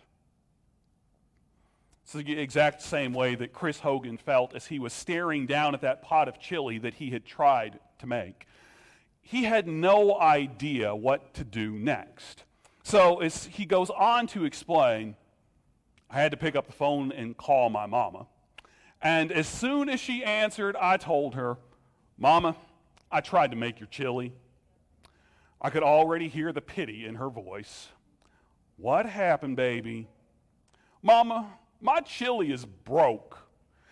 It's 2.03 2.13
the 2.13 2.39
exact 2.39 2.83
same 2.83 3.13
way 3.13 3.35
that 3.37 3.53
Chris 3.53 3.81
Hogan 3.81 4.17
felt 4.17 4.55
as 4.55 4.67
he 4.67 4.79
was 4.79 4.93
staring 4.93 5.47
down 5.47 5.75
at 5.75 5.81
that 5.83 6.03
pot 6.03 6.29
of 6.29 6.39
chili 6.41 6.79
that 6.79 6.95
he 6.95 7.11
had 7.11 7.25
tried 7.25 7.79
to 7.99 8.07
make. 8.07 8.47
He 9.21 9.45
had 9.45 9.69
no 9.69 10.19
idea 10.19 10.95
what 10.95 11.33
to 11.35 11.45
do 11.45 11.73
next. 11.73 12.45
So 12.83 13.21
as 13.21 13.47
he 13.47 13.65
goes 13.65 13.89
on 13.91 14.27
to 14.29 14.45
explain, 14.45 15.15
I 16.11 16.21
had 16.21 16.33
to 16.33 16.37
pick 16.37 16.57
up 16.57 16.67
the 16.67 16.73
phone 16.73 17.13
and 17.13 17.37
call 17.37 17.71
my 17.71 17.87
mama. 17.87 18.27
And 19.01 19.33
as 19.33 19.47
soon 19.47 19.89
as 19.89 20.01
she 20.01 20.25
answered, 20.25 20.77
I 20.77 20.97
told 20.97 21.35
her, 21.35 21.57
Mama, 22.19 22.57
I 23.11 23.21
tried 23.21 23.51
to 23.51 23.57
make 23.57 23.81
your 23.81 23.89
chili. 23.89 24.33
I 25.61 25.71
could 25.71 25.83
already 25.83 26.29
hear 26.29 26.53
the 26.53 26.61
pity 26.61 27.07
in 27.07 27.15
her 27.17 27.31
voice. 27.31 27.89
What 28.77 29.07
happened, 29.07 29.57
baby? 29.57 30.09
Mama, 31.03 31.47
my 31.83 32.01
chili 32.01 32.53
is 32.53 32.65
broke. 32.65 33.39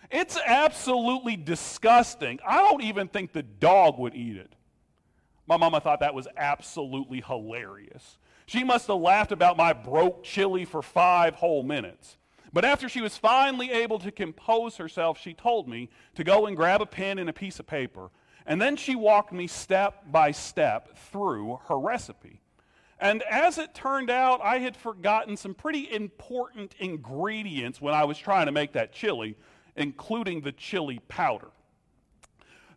It's 0.09 0.37
absolutely 0.45 1.37
disgusting. 1.37 2.39
I 2.45 2.57
don't 2.57 2.83
even 2.83 3.07
think 3.07 3.31
the 3.31 3.43
dog 3.43 3.99
would 3.99 4.15
eat 4.15 4.37
it. 4.37 4.53
My 5.47 5.57
mama 5.57 5.79
thought 5.79 5.99
that 5.99 6.13
was 6.13 6.27
absolutely 6.35 7.21
hilarious. 7.21 8.17
She 8.45 8.63
must 8.63 8.87
have 8.87 8.97
laughed 8.97 9.31
about 9.31 9.57
my 9.57 9.73
broke 9.73 10.23
chili 10.23 10.65
for 10.65 10.81
five 10.81 11.35
whole 11.35 11.63
minutes. 11.63 12.17
But 12.53 12.65
after 12.65 12.89
she 12.89 13.01
was 13.01 13.17
finally 13.17 13.71
able 13.71 13.99
to 13.99 14.11
compose 14.11 14.75
herself, 14.75 15.17
she 15.17 15.33
told 15.33 15.69
me 15.69 15.89
to 16.15 16.23
go 16.23 16.47
and 16.47 16.57
grab 16.57 16.81
a 16.81 16.85
pen 16.85 17.17
and 17.17 17.29
a 17.29 17.33
piece 17.33 17.59
of 17.59 17.67
paper. 17.67 18.09
And 18.45 18.61
then 18.61 18.75
she 18.75 18.95
walked 18.95 19.31
me 19.31 19.47
step 19.47 20.11
by 20.11 20.31
step 20.31 20.97
through 20.97 21.59
her 21.67 21.79
recipe. 21.79 22.40
And 23.01 23.23
as 23.23 23.57
it 23.57 23.73
turned 23.73 24.11
out, 24.11 24.41
I 24.43 24.59
had 24.59 24.77
forgotten 24.77 25.35
some 25.35 25.55
pretty 25.55 25.91
important 25.91 26.75
ingredients 26.79 27.81
when 27.81 27.95
I 27.95 28.03
was 28.03 28.17
trying 28.17 28.45
to 28.45 28.51
make 28.51 28.73
that 28.73 28.93
chili, 28.93 29.35
including 29.75 30.41
the 30.41 30.51
chili 30.51 30.99
powder. 31.07 31.47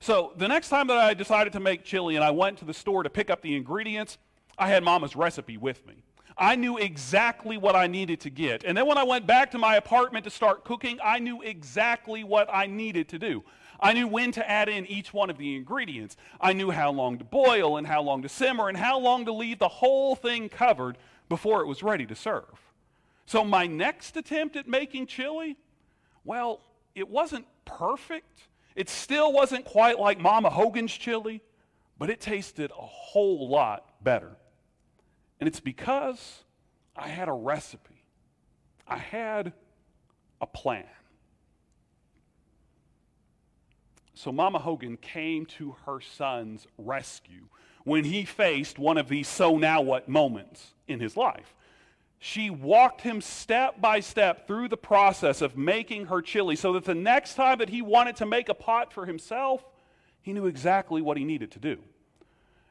So 0.00 0.32
the 0.36 0.48
next 0.48 0.70
time 0.70 0.86
that 0.86 0.96
I 0.96 1.12
decided 1.12 1.52
to 1.52 1.60
make 1.60 1.84
chili 1.84 2.16
and 2.16 2.24
I 2.24 2.30
went 2.30 2.58
to 2.58 2.64
the 2.64 2.72
store 2.72 3.02
to 3.02 3.10
pick 3.10 3.28
up 3.28 3.42
the 3.42 3.54
ingredients, 3.54 4.16
I 4.56 4.68
had 4.68 4.82
Mama's 4.82 5.14
recipe 5.14 5.58
with 5.58 5.86
me. 5.86 6.02
I 6.38 6.56
knew 6.56 6.78
exactly 6.78 7.58
what 7.58 7.76
I 7.76 7.86
needed 7.86 8.20
to 8.20 8.30
get. 8.30 8.64
And 8.64 8.76
then 8.76 8.86
when 8.86 8.98
I 8.98 9.04
went 9.04 9.26
back 9.26 9.50
to 9.52 9.58
my 9.58 9.76
apartment 9.76 10.24
to 10.24 10.30
start 10.30 10.64
cooking, 10.64 10.98
I 11.04 11.18
knew 11.18 11.42
exactly 11.42 12.24
what 12.24 12.48
I 12.52 12.66
needed 12.66 13.08
to 13.10 13.18
do. 13.18 13.44
I 13.80 13.92
knew 13.92 14.06
when 14.06 14.32
to 14.32 14.50
add 14.50 14.68
in 14.68 14.86
each 14.86 15.12
one 15.12 15.30
of 15.30 15.38
the 15.38 15.56
ingredients. 15.56 16.16
I 16.40 16.52
knew 16.52 16.70
how 16.70 16.92
long 16.92 17.18
to 17.18 17.24
boil 17.24 17.76
and 17.76 17.86
how 17.86 18.02
long 18.02 18.22
to 18.22 18.28
simmer 18.28 18.68
and 18.68 18.76
how 18.76 18.98
long 18.98 19.24
to 19.24 19.32
leave 19.32 19.58
the 19.58 19.68
whole 19.68 20.14
thing 20.14 20.48
covered 20.48 20.98
before 21.28 21.60
it 21.60 21.66
was 21.66 21.82
ready 21.82 22.06
to 22.06 22.14
serve. 22.14 22.72
So 23.26 23.44
my 23.44 23.66
next 23.66 24.16
attempt 24.16 24.56
at 24.56 24.68
making 24.68 25.06
chili, 25.06 25.56
well, 26.24 26.60
it 26.94 27.08
wasn't 27.08 27.46
perfect. 27.64 28.42
It 28.76 28.88
still 28.88 29.32
wasn't 29.32 29.64
quite 29.64 29.98
like 29.98 30.18
Mama 30.18 30.50
Hogan's 30.50 30.92
chili, 30.92 31.42
but 31.98 32.10
it 32.10 32.20
tasted 32.20 32.70
a 32.70 32.74
whole 32.74 33.48
lot 33.48 34.02
better. 34.02 34.36
And 35.40 35.48
it's 35.48 35.60
because 35.60 36.44
I 36.96 37.08
had 37.08 37.28
a 37.28 37.32
recipe. 37.32 38.04
I 38.86 38.98
had 38.98 39.52
a 40.40 40.46
plan. 40.46 40.84
So 44.14 44.32
Mama 44.32 44.58
Hogan 44.58 44.96
came 44.96 45.44
to 45.46 45.76
her 45.86 46.00
son's 46.00 46.66
rescue 46.78 47.48
when 47.84 48.04
he 48.04 48.24
faced 48.24 48.78
one 48.78 48.96
of 48.96 49.08
these 49.08 49.28
so 49.28 49.56
now 49.58 49.80
what 49.80 50.08
moments 50.08 50.74
in 50.88 51.00
his 51.00 51.16
life. 51.16 51.54
She 52.18 52.48
walked 52.48 53.02
him 53.02 53.20
step 53.20 53.80
by 53.80 54.00
step 54.00 54.46
through 54.46 54.68
the 54.68 54.76
process 54.78 55.42
of 55.42 55.58
making 55.58 56.06
her 56.06 56.22
chili 56.22 56.56
so 56.56 56.72
that 56.72 56.84
the 56.84 56.94
next 56.94 57.34
time 57.34 57.58
that 57.58 57.68
he 57.68 57.82
wanted 57.82 58.16
to 58.16 58.26
make 58.26 58.48
a 58.48 58.54
pot 58.54 58.92
for 58.92 59.04
himself, 59.04 59.62
he 60.22 60.32
knew 60.32 60.46
exactly 60.46 61.02
what 61.02 61.18
he 61.18 61.24
needed 61.24 61.50
to 61.50 61.58
do. 61.58 61.78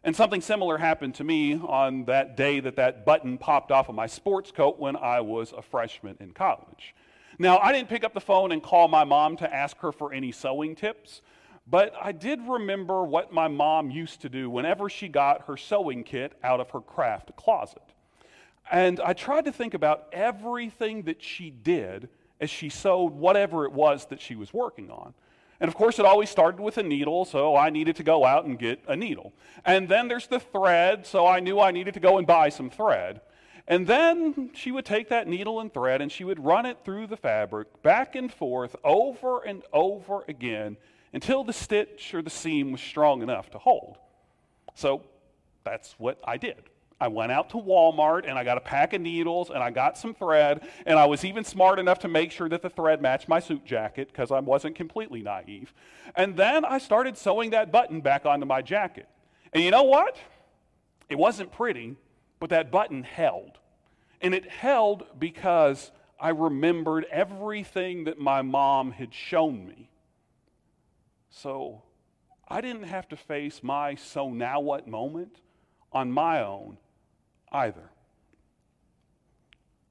And 0.04 0.16
something 0.16 0.42
similar 0.42 0.78
happened 0.80 1.16
to 1.16 1.24
me 1.24 1.56
on 1.56 2.06
that 2.06 2.36
day 2.36 2.60
that 2.62 2.76
that 2.78 3.06
button 3.06 3.38
popped 3.38 3.72
off 3.72 3.90
of 3.90 3.96
my 3.96 4.08
sports 4.08 4.52
coat 4.52 4.80
when 4.80 4.96
I 4.96 5.22
was 5.22 5.54
a 5.56 5.62
freshman 5.62 6.18
in 6.20 6.32
college. 6.32 6.96
Now, 7.40 7.58
I 7.60 7.72
didn't 7.72 7.90
pick 7.90 8.04
up 8.04 8.14
the 8.14 8.22
phone 8.22 8.52
and 8.52 8.62
call 8.62 8.88
my 8.88 9.04
mom 9.04 9.38
to 9.38 9.54
ask 9.54 9.78
her 9.80 9.92
for 9.92 10.14
any 10.14 10.32
sewing 10.32 10.76
tips, 10.76 11.22
but 11.68 11.94
I 12.02 12.12
did 12.12 12.42
remember 12.48 13.04
what 13.04 13.32
my 13.32 13.48
mom 13.48 13.90
used 13.90 14.22
to 14.22 14.30
do 14.30 14.50
whenever 14.50 14.90
she 14.90 15.08
got 15.08 15.48
her 15.48 15.58
sewing 15.58 16.04
kit 16.04 16.34
out 16.44 16.60
of 16.60 16.70
her 16.72 16.82
craft 16.82 17.36
closet. 17.36 17.82
And 18.72 19.00
I 19.00 19.14
tried 19.14 19.46
to 19.46 19.52
think 19.52 19.74
about 19.74 20.08
everything 20.12 21.04
that 21.04 21.22
she 21.22 21.50
did 21.50 22.10
as 22.42 22.50
she 22.50 22.70
sewed 22.70 23.14
whatever 23.14 23.66
it 23.66 23.72
was 23.72 24.06
that 24.08 24.22
she 24.22 24.36
was 24.36 24.54
working 24.54 24.90
on. 24.90 25.14
And 25.60 25.70
of 25.70 25.76
course, 25.76 26.00
it 26.00 26.06
always 26.06 26.30
started 26.30 26.60
with 26.60 26.78
a 26.78 26.84
needle, 26.84 27.24
so 27.24 27.56
I 27.56 27.70
needed 27.70 27.96
to 27.98 28.04
go 28.04 28.26
out 28.26 28.44
and 28.46 28.60
get 28.60 28.84
a 28.88 28.96
needle. 28.98 29.32
And 29.64 29.88
then 29.88 30.10
there's 30.10 30.28
the 30.28 30.40
thread, 30.40 31.06
so 31.06 31.26
I 31.26 31.40
knew 31.40 31.60
I 31.60 31.72
needed 31.72 31.94
to 31.94 32.02
go 32.02 32.18
and 32.18 32.28
buy 32.28 32.50
some 32.50 32.70
thread. 32.70 33.22
And 33.66 33.88
then 33.88 34.52
she 34.54 34.72
would 34.72 34.84
take 34.84 35.08
that 35.10 35.28
needle 35.28 35.62
and 35.62 35.74
thread 35.74 36.02
and 36.02 36.12
she 36.12 36.26
would 36.26 36.44
run 36.44 36.66
it 36.66 36.80
through 36.84 37.08
the 37.08 37.16
fabric 37.16 37.82
back 37.82 38.14
and 38.14 38.32
forth 38.32 38.76
over 38.84 39.40
and 39.40 39.64
over 39.72 40.26
again 40.28 40.76
until 41.14 41.44
the 41.44 41.54
stitch 41.54 42.14
or 42.14 42.22
the 42.22 42.30
seam 42.30 42.72
was 42.72 42.82
strong 42.82 43.22
enough 43.22 43.50
to 43.52 43.58
hold. 43.58 43.98
So 44.76 45.04
that's 45.64 45.94
what 45.98 46.20
I 46.26 46.38
did. 46.38 46.64
I 47.00 47.08
went 47.08 47.32
out 47.32 47.50
to 47.50 47.58
Walmart 47.58 48.28
and 48.28 48.38
I 48.38 48.44
got 48.44 48.58
a 48.58 48.62
pack 48.62 48.94
of 48.94 49.02
needles 49.02 49.50
and 49.50 49.60
I 49.60 49.72
got 49.72 49.98
some 49.98 50.14
thread 50.14 50.66
and 50.86 50.98
I 50.98 51.06
was 51.06 51.26
even 51.26 51.44
smart 51.44 51.78
enough 51.78 52.00
to 52.00 52.08
make 52.08 52.32
sure 52.32 52.48
that 52.48 52.62
the 52.62 52.70
thread 52.70 53.02
matched 53.02 53.28
my 53.28 53.40
suit 53.40 53.66
jacket 53.66 54.08
because 54.08 54.32
I 54.32 54.40
wasn't 54.40 54.76
completely 54.76 55.22
naive. 55.22 55.74
And 56.16 56.38
then 56.38 56.64
I 56.64 56.78
started 56.78 57.18
sewing 57.18 57.50
that 57.50 57.72
button 57.72 58.00
back 58.00 58.26
onto 58.26 58.46
my 58.46 58.62
jacket. 58.62 59.08
And 59.52 59.64
you 59.64 59.72
know 59.72 59.84
what? 59.84 60.18
It 61.10 61.18
wasn't 61.18 61.52
pretty, 61.52 61.98
but 62.40 62.50
that 62.52 62.72
button 62.72 63.04
held. 63.04 63.60
And 64.22 64.34
it 64.34 64.50
held 64.50 65.06
because 65.20 65.92
I 66.20 66.30
remembered 66.30 67.06
everything 67.12 68.06
that 68.06 68.18
my 68.18 68.42
mom 68.42 68.92
had 68.92 69.14
shown 69.14 69.68
me. 69.68 69.90
So 71.42 71.82
I 72.48 72.62
didn't 72.62 72.84
have 72.84 73.10
to 73.10 73.18
face 73.18 73.64
my 73.64 73.96
so 73.96 74.30
now 74.30 74.60
what 74.60 74.88
moment 74.88 75.36
on 75.92 76.12
my 76.12 76.44
own 76.44 76.78
either. 77.52 77.90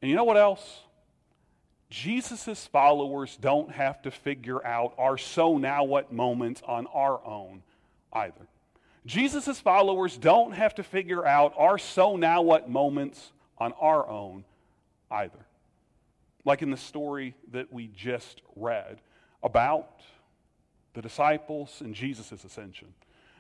And 0.01 0.11
you 0.11 0.17
know 0.17 0.25
what 0.25 0.37
else? 0.37 0.81
Jesus' 1.91 2.67
followers 2.67 3.37
don't 3.37 3.73
have 3.73 4.01
to 4.03 4.11
figure 4.11 4.65
out 4.65 4.95
our 4.97 5.19
so 5.19 5.59
now 5.59 5.85
what 5.85 6.13
moments 6.13 6.63
on 6.65 6.87
our 6.87 7.25
own 7.27 7.63
either. 8.13 8.47
Jesus' 9.05 9.61
followers 9.61 10.17
don't 10.17 10.53
have 10.53 10.77
to 10.77 10.85
figure 10.85 11.27
out 11.27 11.55
our 11.57 11.77
so 11.77 12.17
now 12.17 12.41
what 12.41 12.71
moments 12.71 13.33
on 13.59 13.73
our 13.81 14.09
own 14.09 14.45
either. 15.11 15.45
Like 16.45 16.63
in 16.63 16.71
the 16.71 16.77
story 16.77 17.35
that 17.51 17.73
we 17.73 17.89
just 17.89 18.43
read 18.55 19.01
about 19.43 20.03
the 20.95 21.03
disciples 21.03 21.81
and 21.81 21.95
Jesus' 21.95 22.45
ascension. 22.45 22.89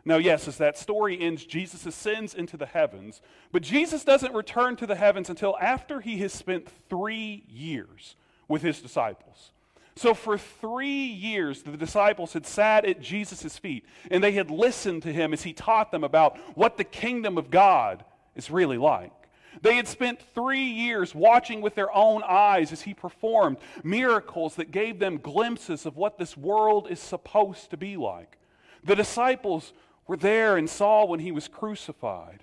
Now, 0.04 0.16
yes, 0.16 0.48
as 0.48 0.58
that 0.58 0.76
story 0.76 1.20
ends, 1.20 1.44
Jesus 1.44 1.86
ascends 1.86 2.34
into 2.34 2.56
the 2.56 2.66
heavens, 2.66 3.20
but 3.52 3.62
Jesus 3.62 4.02
doesn't 4.02 4.34
return 4.34 4.74
to 4.76 4.86
the 4.86 4.96
heavens 4.96 5.30
until 5.30 5.56
after 5.60 6.00
he 6.00 6.18
has 6.18 6.32
spent 6.32 6.68
three 6.88 7.44
years 7.48 8.16
with 8.48 8.62
his 8.62 8.80
disciples. 8.80 9.52
So, 9.94 10.14
for 10.14 10.38
three 10.38 11.04
years, 11.04 11.62
the 11.62 11.76
disciples 11.76 12.32
had 12.32 12.46
sat 12.46 12.84
at 12.84 13.00
Jesus' 13.00 13.58
feet 13.58 13.84
and 14.10 14.24
they 14.24 14.32
had 14.32 14.50
listened 14.50 15.02
to 15.02 15.12
him 15.12 15.32
as 15.32 15.42
he 15.42 15.52
taught 15.52 15.92
them 15.92 16.02
about 16.02 16.36
what 16.56 16.78
the 16.78 16.84
kingdom 16.84 17.38
of 17.38 17.50
God 17.50 18.04
is 18.34 18.50
really 18.50 18.78
like. 18.78 19.12
They 19.60 19.76
had 19.76 19.86
spent 19.86 20.22
three 20.34 20.64
years 20.64 21.14
watching 21.14 21.60
with 21.60 21.74
their 21.74 21.94
own 21.94 22.22
eyes 22.26 22.72
as 22.72 22.82
he 22.82 22.94
performed 22.94 23.58
miracles 23.84 24.56
that 24.56 24.70
gave 24.70 24.98
them 24.98 25.18
glimpses 25.18 25.84
of 25.84 25.96
what 25.96 26.18
this 26.18 26.36
world 26.36 26.90
is 26.90 27.00
supposed 27.00 27.70
to 27.70 27.76
be 27.76 27.96
like. 27.96 28.38
The 28.84 28.96
disciples 28.96 29.72
were 30.06 30.16
there 30.16 30.56
and 30.56 30.68
saw 30.68 31.04
when 31.04 31.20
he 31.20 31.32
was 31.32 31.48
crucified, 31.48 32.42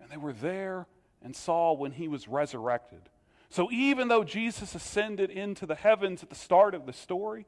and 0.00 0.10
they 0.10 0.16
were 0.16 0.32
there 0.32 0.86
and 1.22 1.34
saw 1.34 1.72
when 1.72 1.92
he 1.92 2.08
was 2.08 2.28
resurrected. 2.28 3.08
So 3.48 3.70
even 3.70 4.08
though 4.08 4.24
Jesus 4.24 4.74
ascended 4.74 5.30
into 5.30 5.66
the 5.66 5.74
heavens 5.74 6.22
at 6.22 6.28
the 6.28 6.34
start 6.34 6.74
of 6.74 6.86
the 6.86 6.92
story, 6.92 7.46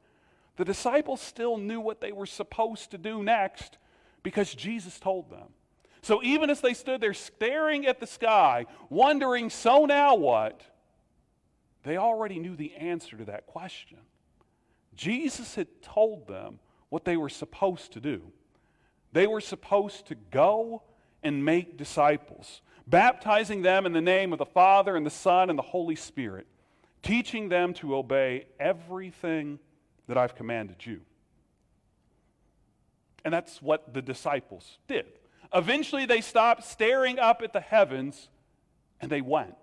the 0.57 0.65
disciples 0.65 1.21
still 1.21 1.57
knew 1.57 1.79
what 1.79 2.01
they 2.01 2.11
were 2.11 2.25
supposed 2.25 2.91
to 2.91 2.97
do 2.97 3.23
next 3.23 3.77
because 4.23 4.53
Jesus 4.53 4.99
told 4.99 5.29
them. 5.29 5.49
So 6.05 6.21
even 6.21 6.51
as 6.51 6.61
they 6.61 6.75
stood 6.75 7.01
there 7.01 7.15
staring 7.15 7.87
at 7.87 7.99
the 7.99 8.05
sky, 8.05 8.67
wondering, 8.91 9.49
so 9.49 9.85
now 9.85 10.13
what? 10.13 10.61
They 11.81 11.97
already 11.97 12.37
knew 12.37 12.55
the 12.55 12.75
answer 12.75 13.17
to 13.17 13.25
that 13.25 13.47
question. 13.47 13.97
Jesus 14.93 15.55
had 15.55 15.81
told 15.81 16.27
them 16.27 16.59
what 16.89 17.05
they 17.05 17.17
were 17.17 17.27
supposed 17.27 17.93
to 17.93 17.99
do. 17.99 18.21
They 19.13 19.25
were 19.25 19.41
supposed 19.41 20.05
to 20.09 20.15
go 20.29 20.83
and 21.23 21.43
make 21.43 21.75
disciples, 21.75 22.61
baptizing 22.85 23.63
them 23.63 23.87
in 23.87 23.91
the 23.91 23.99
name 23.99 24.31
of 24.31 24.37
the 24.37 24.45
Father 24.45 24.95
and 24.95 25.07
the 25.07 25.09
Son 25.09 25.49
and 25.49 25.57
the 25.57 25.63
Holy 25.63 25.95
Spirit, 25.95 26.45
teaching 27.01 27.49
them 27.49 27.73
to 27.73 27.95
obey 27.95 28.45
everything 28.59 29.57
that 30.07 30.19
I've 30.19 30.35
commanded 30.35 30.85
you. 30.85 31.01
And 33.23 33.33
that's 33.33 33.59
what 33.59 33.91
the 33.91 34.03
disciples 34.03 34.77
did. 34.87 35.07
Eventually, 35.53 36.05
they 36.05 36.21
stopped 36.21 36.63
staring 36.63 37.19
up 37.19 37.41
at 37.41 37.53
the 37.53 37.61
heavens 37.61 38.29
and 38.99 39.11
they 39.11 39.21
went. 39.21 39.55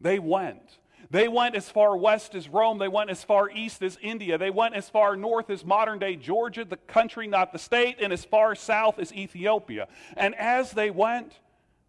They 0.00 0.18
went. 0.18 0.78
They 1.10 1.28
went 1.28 1.54
as 1.54 1.68
far 1.68 1.96
west 1.96 2.34
as 2.34 2.48
Rome. 2.48 2.78
They 2.78 2.88
went 2.88 3.10
as 3.10 3.22
far 3.22 3.50
east 3.50 3.82
as 3.82 3.98
India. 4.02 4.38
They 4.38 4.50
went 4.50 4.74
as 4.74 4.88
far 4.88 5.16
north 5.16 5.50
as 5.50 5.64
modern 5.64 5.98
day 5.98 6.16
Georgia, 6.16 6.64
the 6.64 6.76
country, 6.76 7.26
not 7.26 7.52
the 7.52 7.58
state, 7.58 7.98
and 8.00 8.12
as 8.12 8.24
far 8.24 8.54
south 8.54 8.98
as 8.98 9.12
Ethiopia. 9.12 9.88
And 10.16 10.34
as 10.34 10.72
they 10.72 10.90
went, 10.90 11.38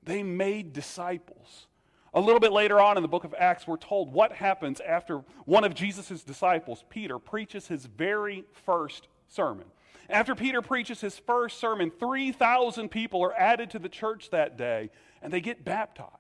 they 0.04 0.22
made 0.22 0.74
disciples. 0.74 1.68
A 2.14 2.22
little 2.22 2.40
bit 2.40 2.52
later 2.52 2.80
on 2.80 2.98
in 2.98 3.04
the 3.04 3.10
book 3.10 3.24
of 3.26 3.34
Acts, 3.38 3.68
we're 3.68 3.78
told 3.78 4.14
what 4.14 4.32
happens 4.32 4.80
after 4.80 5.24
one 5.46 5.64
of 5.64 5.74
Jesus' 5.74 6.24
disciples, 6.24 6.86
Peter, 6.90 7.20
preaches 7.20 7.68
his 7.68 7.86
very 7.86 8.46
first 8.66 9.08
sermon. 9.28 9.66
After 10.10 10.36
Peter 10.36 10.62
preaches 10.62 11.02
his 11.02 11.18
first 11.18 11.60
sermon, 11.60 11.92
3,000 11.92 12.90
people 12.90 13.24
are 13.24 13.34
added 13.34 13.72
to 13.72 13.80
the 13.80 13.90
church 13.90 14.30
that 14.30 14.58
day, 14.58 14.92
and 15.22 15.34
they 15.34 15.42
get 15.42 15.66
baptized. 15.66 16.12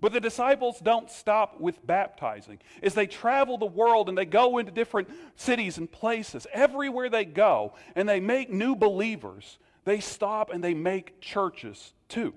But 0.00 0.12
the 0.12 0.20
disciples 0.20 0.80
don't 0.80 1.08
stop 1.10 1.60
with 1.60 1.86
baptizing. 1.86 2.58
As 2.82 2.94
they 2.94 3.06
travel 3.06 3.56
the 3.56 3.66
world 3.66 4.08
and 4.08 4.18
they 4.18 4.24
go 4.24 4.58
into 4.58 4.72
different 4.72 5.08
cities 5.36 5.78
and 5.78 5.90
places, 5.90 6.46
everywhere 6.52 7.08
they 7.08 7.24
go 7.24 7.74
and 7.94 8.08
they 8.08 8.18
make 8.18 8.50
new 8.50 8.74
believers, 8.74 9.58
they 9.84 10.00
stop 10.00 10.52
and 10.52 10.62
they 10.62 10.74
make 10.74 11.20
churches 11.20 11.92
too. 12.08 12.34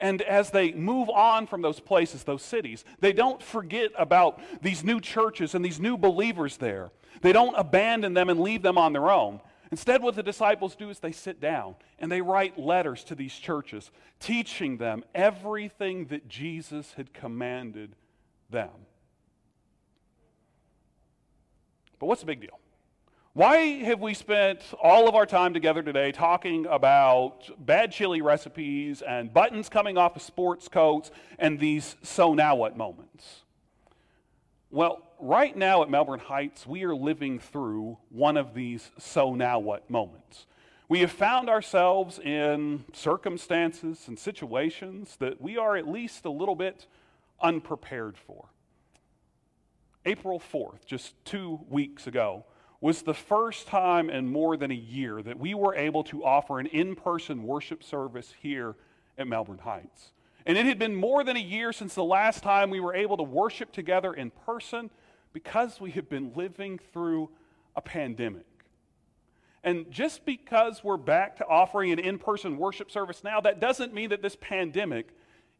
And 0.00 0.22
as 0.22 0.50
they 0.50 0.72
move 0.72 1.10
on 1.10 1.46
from 1.46 1.62
those 1.62 1.78
places, 1.78 2.24
those 2.24 2.42
cities, 2.42 2.84
they 2.98 3.12
don't 3.12 3.40
forget 3.40 3.92
about 3.96 4.40
these 4.60 4.82
new 4.82 5.00
churches 5.00 5.54
and 5.54 5.64
these 5.64 5.78
new 5.78 5.96
believers 5.96 6.56
there. 6.56 6.90
They 7.20 7.32
don't 7.32 7.54
abandon 7.54 8.14
them 8.14 8.30
and 8.30 8.40
leave 8.40 8.62
them 8.62 8.78
on 8.78 8.92
their 8.92 9.10
own. 9.10 9.40
Instead, 9.70 10.02
what 10.02 10.16
the 10.16 10.22
disciples 10.22 10.74
do 10.74 10.90
is 10.90 10.98
they 10.98 11.12
sit 11.12 11.40
down 11.40 11.76
and 11.98 12.10
they 12.10 12.20
write 12.20 12.58
letters 12.58 13.04
to 13.04 13.14
these 13.14 13.34
churches, 13.34 13.90
teaching 14.18 14.78
them 14.78 15.04
everything 15.14 16.06
that 16.06 16.28
Jesus 16.28 16.94
had 16.94 17.14
commanded 17.14 17.94
them. 18.50 18.70
But 22.00 22.06
what's 22.06 22.22
the 22.22 22.26
big 22.26 22.40
deal? 22.40 22.58
Why 23.32 23.58
have 23.84 24.00
we 24.00 24.14
spent 24.14 24.60
all 24.82 25.08
of 25.08 25.14
our 25.14 25.26
time 25.26 25.54
together 25.54 25.84
today 25.84 26.10
talking 26.10 26.66
about 26.66 27.48
bad 27.64 27.92
chili 27.92 28.22
recipes 28.22 29.02
and 29.02 29.32
buttons 29.32 29.68
coming 29.68 29.96
off 29.96 30.16
of 30.16 30.22
sports 30.22 30.66
coats 30.66 31.12
and 31.38 31.60
these 31.60 31.94
so 32.02 32.34
now 32.34 32.56
what 32.56 32.76
moments? 32.76 33.42
Well, 34.72 35.02
right 35.18 35.56
now 35.56 35.82
at 35.82 35.90
Melbourne 35.90 36.20
Heights, 36.20 36.64
we 36.64 36.84
are 36.84 36.94
living 36.94 37.40
through 37.40 37.98
one 38.08 38.36
of 38.36 38.54
these 38.54 38.92
so 38.98 39.34
now 39.34 39.58
what 39.58 39.90
moments. 39.90 40.46
We 40.88 41.00
have 41.00 41.10
found 41.10 41.48
ourselves 41.48 42.20
in 42.20 42.84
circumstances 42.92 44.06
and 44.06 44.16
situations 44.16 45.16
that 45.18 45.40
we 45.40 45.58
are 45.58 45.76
at 45.76 45.88
least 45.88 46.24
a 46.24 46.30
little 46.30 46.54
bit 46.54 46.86
unprepared 47.42 48.16
for. 48.16 48.46
April 50.06 50.38
4th, 50.38 50.86
just 50.86 51.14
two 51.24 51.60
weeks 51.68 52.06
ago, 52.06 52.44
was 52.80 53.02
the 53.02 53.12
first 53.12 53.66
time 53.66 54.08
in 54.08 54.30
more 54.30 54.56
than 54.56 54.70
a 54.70 54.74
year 54.74 55.20
that 55.20 55.40
we 55.40 55.52
were 55.52 55.74
able 55.74 56.04
to 56.04 56.24
offer 56.24 56.60
an 56.60 56.66
in 56.66 56.94
person 56.94 57.42
worship 57.42 57.82
service 57.82 58.32
here 58.40 58.76
at 59.18 59.26
Melbourne 59.26 59.58
Heights. 59.58 60.12
And 60.50 60.58
it 60.58 60.66
had 60.66 60.80
been 60.80 60.96
more 60.96 61.22
than 61.22 61.36
a 61.36 61.40
year 61.40 61.72
since 61.72 61.94
the 61.94 62.02
last 62.02 62.42
time 62.42 62.70
we 62.70 62.80
were 62.80 62.92
able 62.92 63.16
to 63.18 63.22
worship 63.22 63.70
together 63.70 64.12
in 64.12 64.32
person 64.32 64.90
because 65.32 65.80
we 65.80 65.92
have 65.92 66.08
been 66.08 66.32
living 66.34 66.80
through 66.92 67.30
a 67.76 67.80
pandemic. 67.80 68.46
And 69.62 69.88
just 69.92 70.24
because 70.24 70.82
we're 70.82 70.96
back 70.96 71.36
to 71.36 71.46
offering 71.46 71.92
an 71.92 72.00
in 72.00 72.18
person 72.18 72.58
worship 72.58 72.90
service 72.90 73.22
now, 73.22 73.40
that 73.42 73.60
doesn't 73.60 73.94
mean 73.94 74.10
that 74.10 74.22
this 74.22 74.36
pandemic 74.40 75.10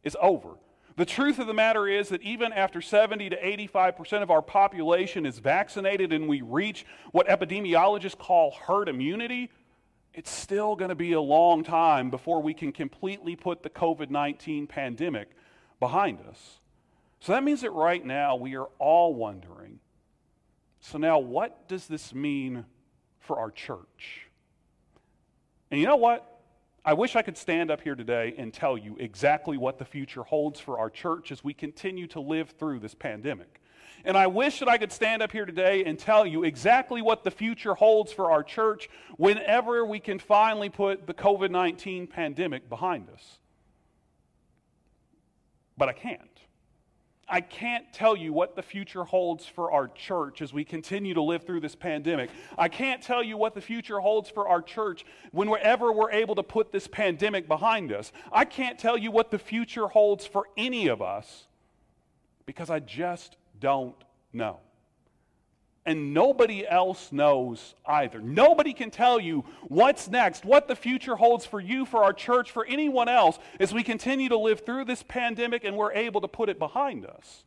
is 0.03 0.17
over. 0.21 0.57
The 0.97 1.05
truth 1.05 1.39
of 1.39 1.47
the 1.47 1.53
matter 1.53 1.87
is 1.87 2.09
that 2.09 2.21
even 2.21 2.51
after 2.51 2.81
70 2.81 3.29
to 3.29 3.41
85% 3.41 4.23
of 4.23 4.29
our 4.29 4.41
population 4.41 5.25
is 5.25 5.39
vaccinated 5.39 6.11
and 6.11 6.27
we 6.27 6.41
reach 6.41 6.85
what 7.13 7.29
epidemiologists 7.29 8.17
call 8.17 8.51
herd 8.67 8.89
immunity, 8.89 9.51
it's 10.13 10.31
still 10.31 10.75
going 10.75 10.89
to 10.89 10.95
be 10.95 11.13
a 11.13 11.21
long 11.21 11.63
time 11.63 12.09
before 12.09 12.41
we 12.41 12.53
can 12.53 12.71
completely 12.71 13.35
put 13.35 13.63
the 13.63 13.69
COVID 13.69 14.09
19 14.09 14.67
pandemic 14.67 15.29
behind 15.79 16.19
us. 16.29 16.59
So 17.19 17.31
that 17.33 17.43
means 17.43 17.61
that 17.61 17.71
right 17.71 18.03
now 18.03 18.35
we 18.35 18.55
are 18.55 18.69
all 18.79 19.13
wondering 19.13 19.79
so, 20.81 20.97
now 20.97 21.19
what 21.19 21.67
does 21.67 21.85
this 21.85 22.13
mean 22.13 22.65
for 23.19 23.39
our 23.39 23.51
church? 23.51 24.27
And 25.69 25.79
you 25.79 25.85
know 25.85 25.95
what? 25.95 26.27
I 26.83 26.93
wish 26.93 27.15
I 27.15 27.21
could 27.21 27.37
stand 27.37 27.69
up 27.69 27.81
here 27.81 27.93
today 27.93 28.33
and 28.35 28.51
tell 28.51 28.75
you 28.75 28.97
exactly 28.99 29.57
what 29.57 29.77
the 29.77 29.85
future 29.85 30.23
holds 30.23 30.59
for 30.59 30.79
our 30.79 30.89
church 30.89 31.31
as 31.31 31.43
we 31.43 31.53
continue 31.53 32.07
to 32.07 32.19
live 32.19 32.49
through 32.49 32.79
this 32.79 32.95
pandemic. 32.95 33.60
And 34.05 34.17
I 34.17 34.27
wish 34.27 34.59
that 34.59 34.67
I 34.67 34.77
could 34.77 34.91
stand 34.91 35.21
up 35.21 35.31
here 35.31 35.45
today 35.45 35.83
and 35.85 35.97
tell 35.97 36.25
you 36.25 36.43
exactly 36.43 37.01
what 37.01 37.23
the 37.23 37.31
future 37.31 37.75
holds 37.75 38.11
for 38.11 38.31
our 38.31 38.43
church 38.43 38.89
whenever 39.17 39.85
we 39.85 39.99
can 39.99 40.19
finally 40.19 40.69
put 40.69 41.07
the 41.07 41.13
COVID 41.13 41.51
19 41.51 42.07
pandemic 42.07 42.69
behind 42.69 43.09
us. 43.09 43.39
But 45.77 45.89
I 45.89 45.93
can't. 45.93 46.31
I 47.31 47.39
can't 47.39 47.85
tell 47.93 48.17
you 48.17 48.33
what 48.33 48.57
the 48.57 48.61
future 48.61 49.05
holds 49.05 49.45
for 49.45 49.71
our 49.71 49.87
church 49.87 50.41
as 50.41 50.51
we 50.51 50.65
continue 50.65 51.13
to 51.13 51.21
live 51.21 51.43
through 51.45 51.61
this 51.61 51.75
pandemic. 51.75 52.29
I 52.57 52.67
can't 52.67 53.01
tell 53.01 53.23
you 53.23 53.37
what 53.37 53.55
the 53.55 53.61
future 53.61 54.01
holds 54.01 54.29
for 54.29 54.49
our 54.49 54.61
church 54.61 55.05
whenever 55.31 55.93
we're 55.93 56.11
able 56.11 56.35
to 56.35 56.43
put 56.43 56.73
this 56.73 56.87
pandemic 56.87 57.47
behind 57.47 57.93
us. 57.93 58.11
I 58.33 58.43
can't 58.43 58.77
tell 58.77 58.97
you 58.97 59.11
what 59.11 59.31
the 59.31 59.39
future 59.39 59.87
holds 59.87 60.25
for 60.25 60.47
any 60.57 60.87
of 60.87 61.01
us 61.01 61.47
because 62.45 62.69
I 62.69 62.79
just 62.79 63.37
don't 63.61 63.95
know. 64.33 64.59
And 65.85 66.13
nobody 66.13 66.67
else 66.67 67.11
knows 67.11 67.73
either. 67.85 68.19
Nobody 68.19 68.73
can 68.73 68.91
tell 68.91 69.19
you 69.19 69.45
what's 69.67 70.09
next, 70.09 70.43
what 70.43 70.67
the 70.67 70.75
future 70.75 71.15
holds 71.15 71.45
for 71.45 71.59
you, 71.59 71.85
for 71.85 72.03
our 72.03 72.13
church, 72.13 72.51
for 72.51 72.65
anyone 72.65 73.07
else 73.07 73.39
as 73.59 73.73
we 73.73 73.81
continue 73.81 74.27
to 74.29 74.37
live 74.37 74.65
through 74.65 74.85
this 74.85 75.01
pandemic 75.01 75.63
and 75.63 75.77
we're 75.77 75.93
able 75.93 76.21
to 76.21 76.27
put 76.27 76.49
it 76.49 76.59
behind 76.59 77.05
us. 77.05 77.45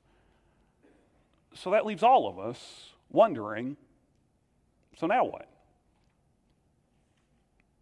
So 1.55 1.71
that 1.71 1.87
leaves 1.87 2.03
all 2.03 2.27
of 2.27 2.39
us 2.39 2.89
wondering 3.11 3.77
so 4.97 5.07
now 5.07 5.25
what? 5.25 5.49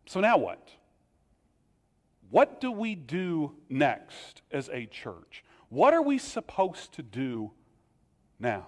So 0.06 0.20
now 0.20 0.36
what? 0.38 0.68
What 2.30 2.60
do 2.60 2.72
we 2.72 2.94
do 2.94 3.52
next 3.68 4.42
as 4.50 4.68
a 4.70 4.86
church? 4.86 5.44
What 5.68 5.94
are 5.94 6.02
we 6.02 6.18
supposed 6.18 6.92
to 6.94 7.02
do 7.02 7.52
now? 8.42 8.66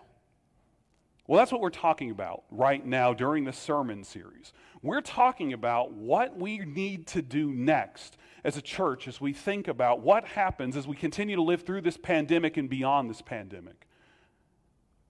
Well, 1.26 1.38
that's 1.38 1.52
what 1.52 1.60
we're 1.60 1.70
talking 1.70 2.10
about 2.10 2.44
right 2.50 2.84
now 2.84 3.14
during 3.14 3.44
the 3.44 3.52
sermon 3.52 4.04
series. 4.04 4.52
We're 4.82 5.00
talking 5.00 5.52
about 5.54 5.92
what 5.92 6.36
we 6.36 6.58
need 6.58 7.06
to 7.08 7.22
do 7.22 7.50
next 7.50 8.18
as 8.44 8.58
a 8.58 8.62
church 8.62 9.08
as 9.08 9.20
we 9.20 9.32
think 9.32 9.66
about 9.66 10.00
what 10.00 10.26
happens 10.26 10.76
as 10.76 10.86
we 10.86 10.96
continue 10.96 11.36
to 11.36 11.42
live 11.42 11.62
through 11.62 11.80
this 11.80 11.96
pandemic 11.96 12.58
and 12.58 12.68
beyond 12.68 13.08
this 13.08 13.22
pandemic. 13.22 13.86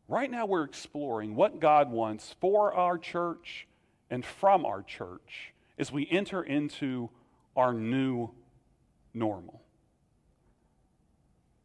Right 0.06 0.30
now, 0.30 0.46
we're 0.46 0.64
exploring 0.64 1.34
what 1.34 1.60
God 1.60 1.90
wants 1.90 2.36
for 2.40 2.72
our 2.72 2.96
church 2.96 3.66
and 4.08 4.24
from 4.24 4.64
our 4.64 4.82
church 4.82 5.52
as 5.78 5.90
we 5.90 6.06
enter 6.10 6.42
into 6.42 7.10
our 7.56 7.74
new 7.74 8.30
normal. 9.12 9.62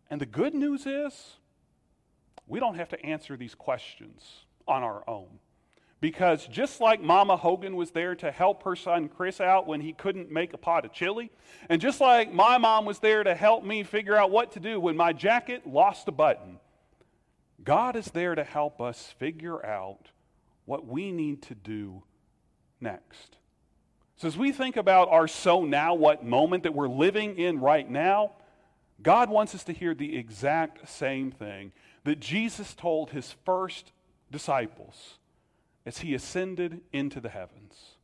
And 0.10 0.20
the 0.20 0.26
good 0.26 0.56
news 0.56 0.88
is, 0.88 1.36
we 2.50 2.60
don't 2.60 2.76
have 2.76 2.90
to 2.90 3.06
answer 3.06 3.38
these 3.38 3.56
questions 3.56 4.46
on 4.68 4.84
our 4.84 5.04
own. 5.08 5.40
Because 6.02 6.48
just 6.48 6.80
like 6.80 7.02
Mama 7.02 7.36
Hogan 7.36 7.76
was 7.76 7.92
there 7.92 8.16
to 8.16 8.32
help 8.32 8.64
her 8.64 8.76
son 8.76 9.10
Chris 9.10 9.42
out 9.42 9.68
when 9.68 9.82
he 9.82 9.92
couldn't 9.94 10.32
make 10.32 10.54
a 10.54 10.58
pot 10.58 10.86
of 10.86 10.94
chili, 10.94 11.30
and 11.70 11.82
just 11.82 12.00
like 12.02 12.34
my 12.34 12.58
mom 12.58 12.86
was 12.86 13.00
there 13.00 13.24
to 13.24 13.36
help 13.36 13.64
me 13.64 13.84
figure 13.84 14.16
out 14.16 14.32
what 14.32 14.54
to 14.54 14.60
do 14.60 14.80
when 14.80 14.96
my 14.96 15.14
jacket 15.14 15.68
lost 15.68 16.08
a 16.08 16.12
button, 16.12 16.60
God 17.64 17.98
is 17.98 18.06
there 18.08 18.34
to 18.34 18.44
help 18.44 18.80
us 18.80 19.14
figure 19.20 19.64
out 19.66 20.10
what 20.64 20.88
we 20.88 21.12
need 21.12 21.42
to 21.44 21.56
do 21.56 22.04
next. 22.80 23.38
So, 24.16 24.28
as 24.28 24.38
we 24.38 24.54
think 24.54 24.78
about 24.78 25.10
our 25.10 25.28
so 25.28 25.66
now 25.66 25.94
what 25.96 26.24
moment 26.26 26.64
that 26.64 26.74
we're 26.74 26.90
living 26.90 27.38
in 27.38 27.60
right 27.60 27.90
now, 27.90 28.32
God 29.02 29.30
wants 29.30 29.54
us 29.54 29.64
to 29.66 29.74
hear 29.74 29.94
the 29.94 30.18
exact 30.18 30.88
same 30.88 31.32
thing 31.32 31.74
that 32.10 32.20
Jesus 32.20 32.74
told 32.74 33.12
his 33.12 33.36
first 33.46 33.92
disciples 34.32 35.20
as 35.86 36.00
he 36.00 36.16
ascended 36.16 36.82
into 36.92 37.20
the 37.20 37.30
heavens. 37.30 37.98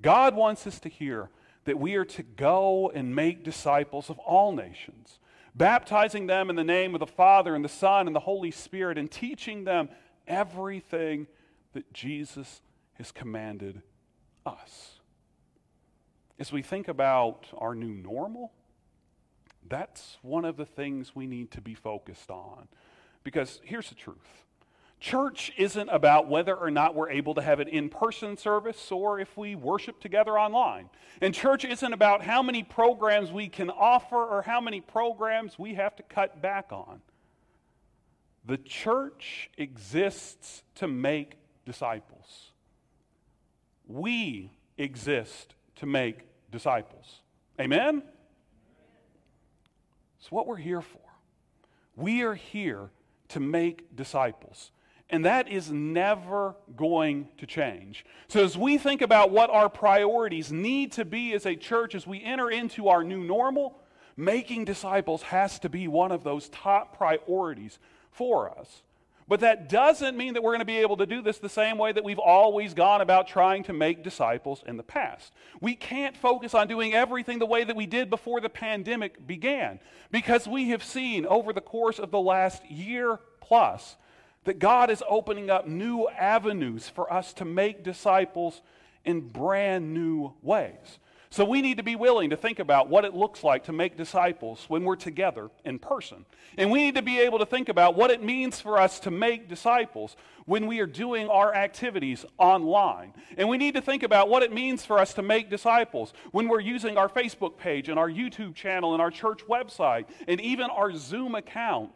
God 0.00 0.34
wants 0.34 0.66
us 0.66 0.80
to 0.80 0.88
hear 0.88 1.28
that 1.66 1.78
we 1.78 1.94
are 1.96 2.06
to 2.06 2.22
go 2.22 2.90
and 2.94 3.14
make 3.14 3.44
disciples 3.44 4.08
of 4.08 4.18
all 4.20 4.52
nations, 4.52 5.18
baptizing 5.54 6.26
them 6.26 6.48
in 6.48 6.56
the 6.56 6.64
name 6.64 6.94
of 6.94 7.00
the 7.00 7.06
Father 7.06 7.54
and 7.54 7.62
the 7.62 7.68
Son 7.68 8.06
and 8.06 8.16
the 8.16 8.20
Holy 8.20 8.50
Spirit, 8.50 8.96
and 8.96 9.10
teaching 9.10 9.64
them 9.64 9.90
everything 10.26 11.26
that 11.74 11.92
Jesus 11.92 12.62
has 12.94 13.12
commanded 13.12 13.82
us. 14.46 15.00
As 16.38 16.50
we 16.50 16.62
think 16.62 16.88
about 16.88 17.44
our 17.58 17.74
new 17.74 17.92
normal, 17.92 18.52
that's 19.68 20.16
one 20.22 20.46
of 20.46 20.56
the 20.56 20.64
things 20.64 21.14
we 21.14 21.26
need 21.26 21.50
to 21.50 21.60
be 21.60 21.74
focused 21.74 22.30
on. 22.30 22.66
Because 23.24 23.60
here's 23.64 23.88
the 23.88 23.94
truth 23.94 24.40
church 25.00 25.50
isn't 25.56 25.88
about 25.88 26.28
whether 26.28 26.54
or 26.54 26.70
not 26.70 26.94
we're 26.94 27.10
able 27.10 27.34
to 27.34 27.40
have 27.40 27.58
an 27.58 27.68
in 27.68 27.88
person 27.88 28.36
service 28.36 28.92
or 28.92 29.18
if 29.18 29.34
we 29.36 29.54
worship 29.54 29.98
together 29.98 30.38
online. 30.38 30.90
And 31.22 31.34
church 31.34 31.64
isn't 31.64 31.92
about 31.92 32.22
how 32.22 32.42
many 32.42 32.62
programs 32.62 33.32
we 33.32 33.48
can 33.48 33.70
offer 33.70 34.16
or 34.16 34.42
how 34.42 34.60
many 34.60 34.82
programs 34.82 35.58
we 35.58 35.74
have 35.74 35.96
to 35.96 36.02
cut 36.02 36.42
back 36.42 36.66
on. 36.70 37.00
The 38.44 38.58
church 38.58 39.50
exists 39.56 40.62
to 40.76 40.86
make 40.86 41.34
disciples. 41.64 42.52
We 43.86 44.52
exist 44.76 45.54
to 45.76 45.86
make 45.86 46.26
disciples. 46.50 47.20
Amen? 47.58 48.02
It's 50.18 50.30
what 50.30 50.46
we're 50.46 50.56
here 50.56 50.82
for. 50.82 51.00
We 51.96 52.22
are 52.22 52.34
here 52.34 52.90
to 53.30 53.40
make 53.40 53.96
disciples. 53.96 54.70
And 55.08 55.24
that 55.24 55.48
is 55.48 55.72
never 55.72 56.54
going 56.76 57.28
to 57.38 57.46
change. 57.46 58.04
So, 58.28 58.44
as 58.44 58.56
we 58.56 58.78
think 58.78 59.02
about 59.02 59.30
what 59.32 59.50
our 59.50 59.68
priorities 59.68 60.52
need 60.52 60.92
to 60.92 61.04
be 61.04 61.32
as 61.32 61.46
a 61.46 61.56
church, 61.56 61.96
as 61.96 62.06
we 62.06 62.22
enter 62.22 62.48
into 62.48 62.88
our 62.88 63.02
new 63.02 63.24
normal, 63.24 63.80
making 64.16 64.66
disciples 64.66 65.22
has 65.22 65.58
to 65.60 65.68
be 65.68 65.88
one 65.88 66.12
of 66.12 66.22
those 66.22 66.48
top 66.50 66.96
priorities 66.96 67.80
for 68.12 68.56
us. 68.56 68.82
But 69.30 69.40
that 69.40 69.68
doesn't 69.68 70.16
mean 70.16 70.34
that 70.34 70.42
we're 70.42 70.50
going 70.50 70.58
to 70.58 70.64
be 70.64 70.78
able 70.78 70.96
to 70.96 71.06
do 71.06 71.22
this 71.22 71.38
the 71.38 71.48
same 71.48 71.78
way 71.78 71.92
that 71.92 72.02
we've 72.02 72.18
always 72.18 72.74
gone 72.74 73.00
about 73.00 73.28
trying 73.28 73.62
to 73.62 73.72
make 73.72 74.02
disciples 74.02 74.64
in 74.66 74.76
the 74.76 74.82
past. 74.82 75.32
We 75.60 75.76
can't 75.76 76.16
focus 76.16 76.52
on 76.52 76.66
doing 76.66 76.94
everything 76.94 77.38
the 77.38 77.46
way 77.46 77.62
that 77.62 77.76
we 77.76 77.86
did 77.86 78.10
before 78.10 78.40
the 78.40 78.48
pandemic 78.48 79.24
began 79.28 79.78
because 80.10 80.48
we 80.48 80.70
have 80.70 80.82
seen 80.82 81.26
over 81.26 81.52
the 81.52 81.60
course 81.60 82.00
of 82.00 82.10
the 82.10 82.18
last 82.18 82.68
year 82.68 83.20
plus 83.40 83.94
that 84.46 84.58
God 84.58 84.90
is 84.90 85.00
opening 85.08 85.48
up 85.48 85.64
new 85.64 86.08
avenues 86.08 86.88
for 86.88 87.12
us 87.12 87.32
to 87.34 87.44
make 87.44 87.84
disciples 87.84 88.60
in 89.04 89.20
brand 89.20 89.94
new 89.94 90.32
ways. 90.42 90.98
So 91.32 91.44
we 91.44 91.62
need 91.62 91.76
to 91.76 91.84
be 91.84 91.94
willing 91.94 92.30
to 92.30 92.36
think 92.36 92.58
about 92.58 92.88
what 92.88 93.04
it 93.04 93.14
looks 93.14 93.44
like 93.44 93.64
to 93.64 93.72
make 93.72 93.96
disciples 93.96 94.64
when 94.66 94.82
we're 94.82 94.96
together 94.96 95.48
in 95.64 95.78
person. 95.78 96.24
And 96.58 96.72
we 96.72 96.82
need 96.82 96.96
to 96.96 97.02
be 97.02 97.20
able 97.20 97.38
to 97.38 97.46
think 97.46 97.68
about 97.68 97.94
what 97.94 98.10
it 98.10 98.20
means 98.20 98.60
for 98.60 98.80
us 98.80 98.98
to 99.00 99.12
make 99.12 99.48
disciples 99.48 100.16
when 100.46 100.66
we 100.66 100.80
are 100.80 100.86
doing 100.86 101.28
our 101.28 101.54
activities 101.54 102.24
online. 102.36 103.14
And 103.38 103.48
we 103.48 103.58
need 103.58 103.74
to 103.74 103.80
think 103.80 104.02
about 104.02 104.28
what 104.28 104.42
it 104.42 104.52
means 104.52 104.84
for 104.84 104.98
us 104.98 105.14
to 105.14 105.22
make 105.22 105.48
disciples 105.48 106.12
when 106.32 106.48
we're 106.48 106.58
using 106.58 106.98
our 106.98 107.08
Facebook 107.08 107.56
page 107.56 107.88
and 107.88 107.96
our 107.96 108.10
YouTube 108.10 108.56
channel 108.56 108.92
and 108.92 109.00
our 109.00 109.12
church 109.12 109.46
website 109.46 110.06
and 110.26 110.40
even 110.40 110.68
our 110.68 110.92
Zoom 110.96 111.36
account 111.36 111.94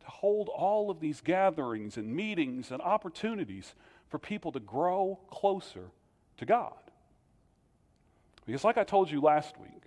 to 0.00 0.06
hold 0.06 0.48
all 0.48 0.90
of 0.90 0.98
these 0.98 1.20
gatherings 1.20 1.98
and 1.98 2.16
meetings 2.16 2.70
and 2.70 2.80
opportunities 2.80 3.74
for 4.08 4.18
people 4.18 4.50
to 4.50 4.60
grow 4.60 5.20
closer 5.30 5.90
to 6.38 6.46
God. 6.46 6.81
Because, 8.46 8.64
like 8.64 8.78
I 8.78 8.84
told 8.84 9.10
you 9.10 9.20
last 9.20 9.58
week, 9.58 9.82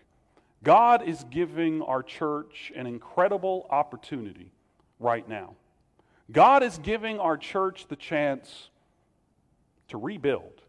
God 0.64 1.08
is 1.08 1.24
giving 1.30 1.82
our 1.82 2.02
church 2.02 2.72
an 2.76 2.88
incredible 2.88 3.68
opportunity 3.70 4.52
right 5.00 5.28
now. 5.28 5.56
God 6.32 6.64
is 6.64 6.78
giving 6.80 7.20
our 7.20 7.38
church 7.38 7.88
the 7.88 7.96
chance 7.96 8.70
to 9.90 9.98
rebuild, 9.98 10.62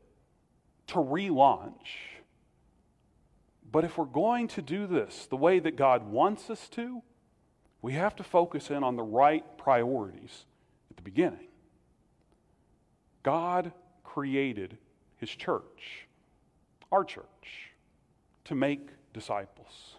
to 0.88 0.96
relaunch. 0.96 1.72
But 3.72 3.84
if 3.84 3.96
we're 3.96 4.04
going 4.04 4.48
to 4.48 4.62
do 4.62 4.86
this 4.86 5.26
the 5.26 5.36
way 5.36 5.58
that 5.58 5.76
God 5.76 6.10
wants 6.10 6.50
us 6.50 6.68
to, 6.70 7.02
we 7.82 7.94
have 7.94 8.16
to 8.16 8.22
focus 8.22 8.70
in 8.70 8.82
on 8.82 8.96
the 8.96 9.02
right 9.02 9.44
priorities 9.56 10.44
at 10.90 10.96
the 10.96 11.02
beginning. 11.02 11.48
God 13.22 13.72
created 14.04 14.76
his 15.16 15.30
church, 15.30 16.06
our 16.92 17.04
church, 17.04 17.65
to 18.46 18.54
make 18.54 18.88
disciples. 19.12 19.96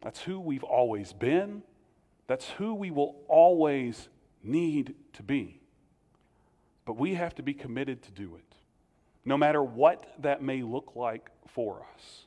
That's 0.00 0.20
who 0.20 0.40
we've 0.40 0.64
always 0.64 1.12
been. 1.12 1.62
That's 2.26 2.48
who 2.50 2.74
we 2.74 2.90
will 2.90 3.16
always 3.28 4.08
need 4.42 4.94
to 5.14 5.22
be. 5.22 5.60
But 6.84 6.96
we 6.96 7.14
have 7.14 7.34
to 7.36 7.42
be 7.42 7.54
committed 7.54 8.02
to 8.02 8.10
do 8.10 8.36
it, 8.36 8.54
no 9.24 9.36
matter 9.36 9.62
what 9.62 10.12
that 10.18 10.42
may 10.42 10.62
look 10.62 10.92
like 10.96 11.30
for 11.46 11.84
us. 11.94 12.24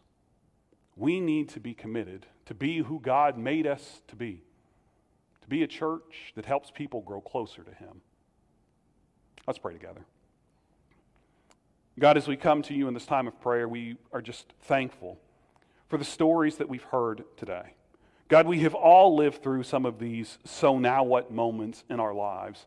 We 0.95 1.19
need 1.19 1.49
to 1.49 1.59
be 1.59 1.73
committed 1.73 2.25
to 2.45 2.53
be 2.53 2.77
who 2.79 2.99
God 2.99 3.37
made 3.37 3.67
us 3.67 4.01
to 4.07 4.15
be, 4.15 4.43
to 5.41 5.47
be 5.47 5.63
a 5.63 5.67
church 5.67 6.33
that 6.35 6.45
helps 6.45 6.71
people 6.71 7.01
grow 7.01 7.19
closer 7.19 7.63
to 7.63 7.71
Him. 7.71 8.01
Let's 9.45 9.59
pray 9.59 9.73
together. 9.73 10.05
God, 11.97 12.17
as 12.17 12.27
we 12.27 12.35
come 12.35 12.61
to 12.63 12.73
you 12.73 12.89
in 12.89 12.93
this 12.93 13.05
time 13.05 13.25
of 13.25 13.39
prayer, 13.39 13.69
we 13.69 13.95
are 14.11 14.21
just 14.21 14.53
thankful 14.63 15.17
for 15.87 15.97
the 15.97 16.03
stories 16.03 16.57
that 16.57 16.67
we've 16.67 16.83
heard 16.83 17.23
today. 17.37 17.73
God, 18.27 18.47
we 18.47 18.59
have 18.61 18.73
all 18.73 19.15
lived 19.15 19.41
through 19.41 19.63
some 19.63 19.85
of 19.85 19.97
these 19.97 20.37
so 20.43 20.77
now 20.77 21.05
what 21.05 21.31
moments 21.31 21.85
in 21.89 22.01
our 22.01 22.13
lives. 22.13 22.65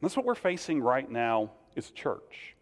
And 0.00 0.08
that's 0.08 0.16
what 0.16 0.24
we're 0.24 0.36
facing 0.36 0.80
right 0.80 1.10
now 1.10 1.50
as 1.76 1.90
church. 1.90 2.54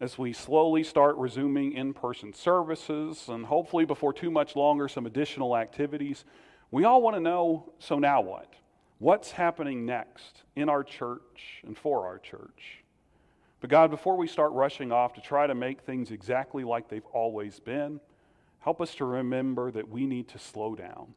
As 0.00 0.18
we 0.18 0.32
slowly 0.32 0.82
start 0.82 1.16
resuming 1.16 1.74
in 1.74 1.94
person 1.94 2.34
services 2.34 3.28
and 3.28 3.46
hopefully 3.46 3.84
before 3.84 4.12
too 4.12 4.32
much 4.32 4.56
longer 4.56 4.88
some 4.88 5.06
additional 5.06 5.56
activities, 5.56 6.24
we 6.72 6.82
all 6.82 7.00
want 7.00 7.14
to 7.14 7.20
know 7.20 7.72
so 7.78 8.00
now 8.00 8.20
what? 8.20 8.52
What's 8.98 9.30
happening 9.30 9.86
next 9.86 10.42
in 10.56 10.68
our 10.68 10.82
church 10.82 11.62
and 11.64 11.78
for 11.78 12.04
our 12.04 12.18
church? 12.18 12.81
But 13.62 13.70
God, 13.70 13.90
before 13.90 14.18
we 14.18 14.26
start 14.26 14.52
rushing 14.52 14.92
off 14.92 15.14
to 15.14 15.22
try 15.22 15.46
to 15.46 15.54
make 15.54 15.80
things 15.80 16.10
exactly 16.10 16.64
like 16.64 16.88
they've 16.88 17.06
always 17.14 17.58
been, 17.60 17.98
help 18.60 18.82
us 18.82 18.94
to 18.96 19.06
remember 19.06 19.70
that 19.70 19.88
we 19.88 20.04
need 20.04 20.28
to 20.28 20.38
slow 20.38 20.74
down 20.74 21.14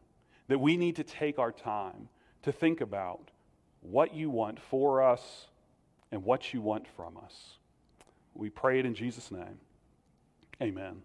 that 0.48 0.60
we 0.60 0.78
need 0.78 0.96
to 0.96 1.04
take 1.04 1.40
our 1.40 1.52
time 1.52 2.10
to 2.44 2.52
think 2.52 2.82
about 2.82 3.32
what 3.82 4.14
you 4.14 4.30
want 4.30 4.60
for 4.60 5.02
us 5.02 5.48
and 6.12 6.24
what 6.24 6.54
you 6.54 6.62
want 6.62 6.88
from 6.96 7.18
us. 7.18 7.58
We 8.34 8.50
pray 8.50 8.80
it 8.80 8.86
in 8.86 8.94
Jesus' 8.94 9.32
name. 9.32 9.60
Amen. 10.62 11.02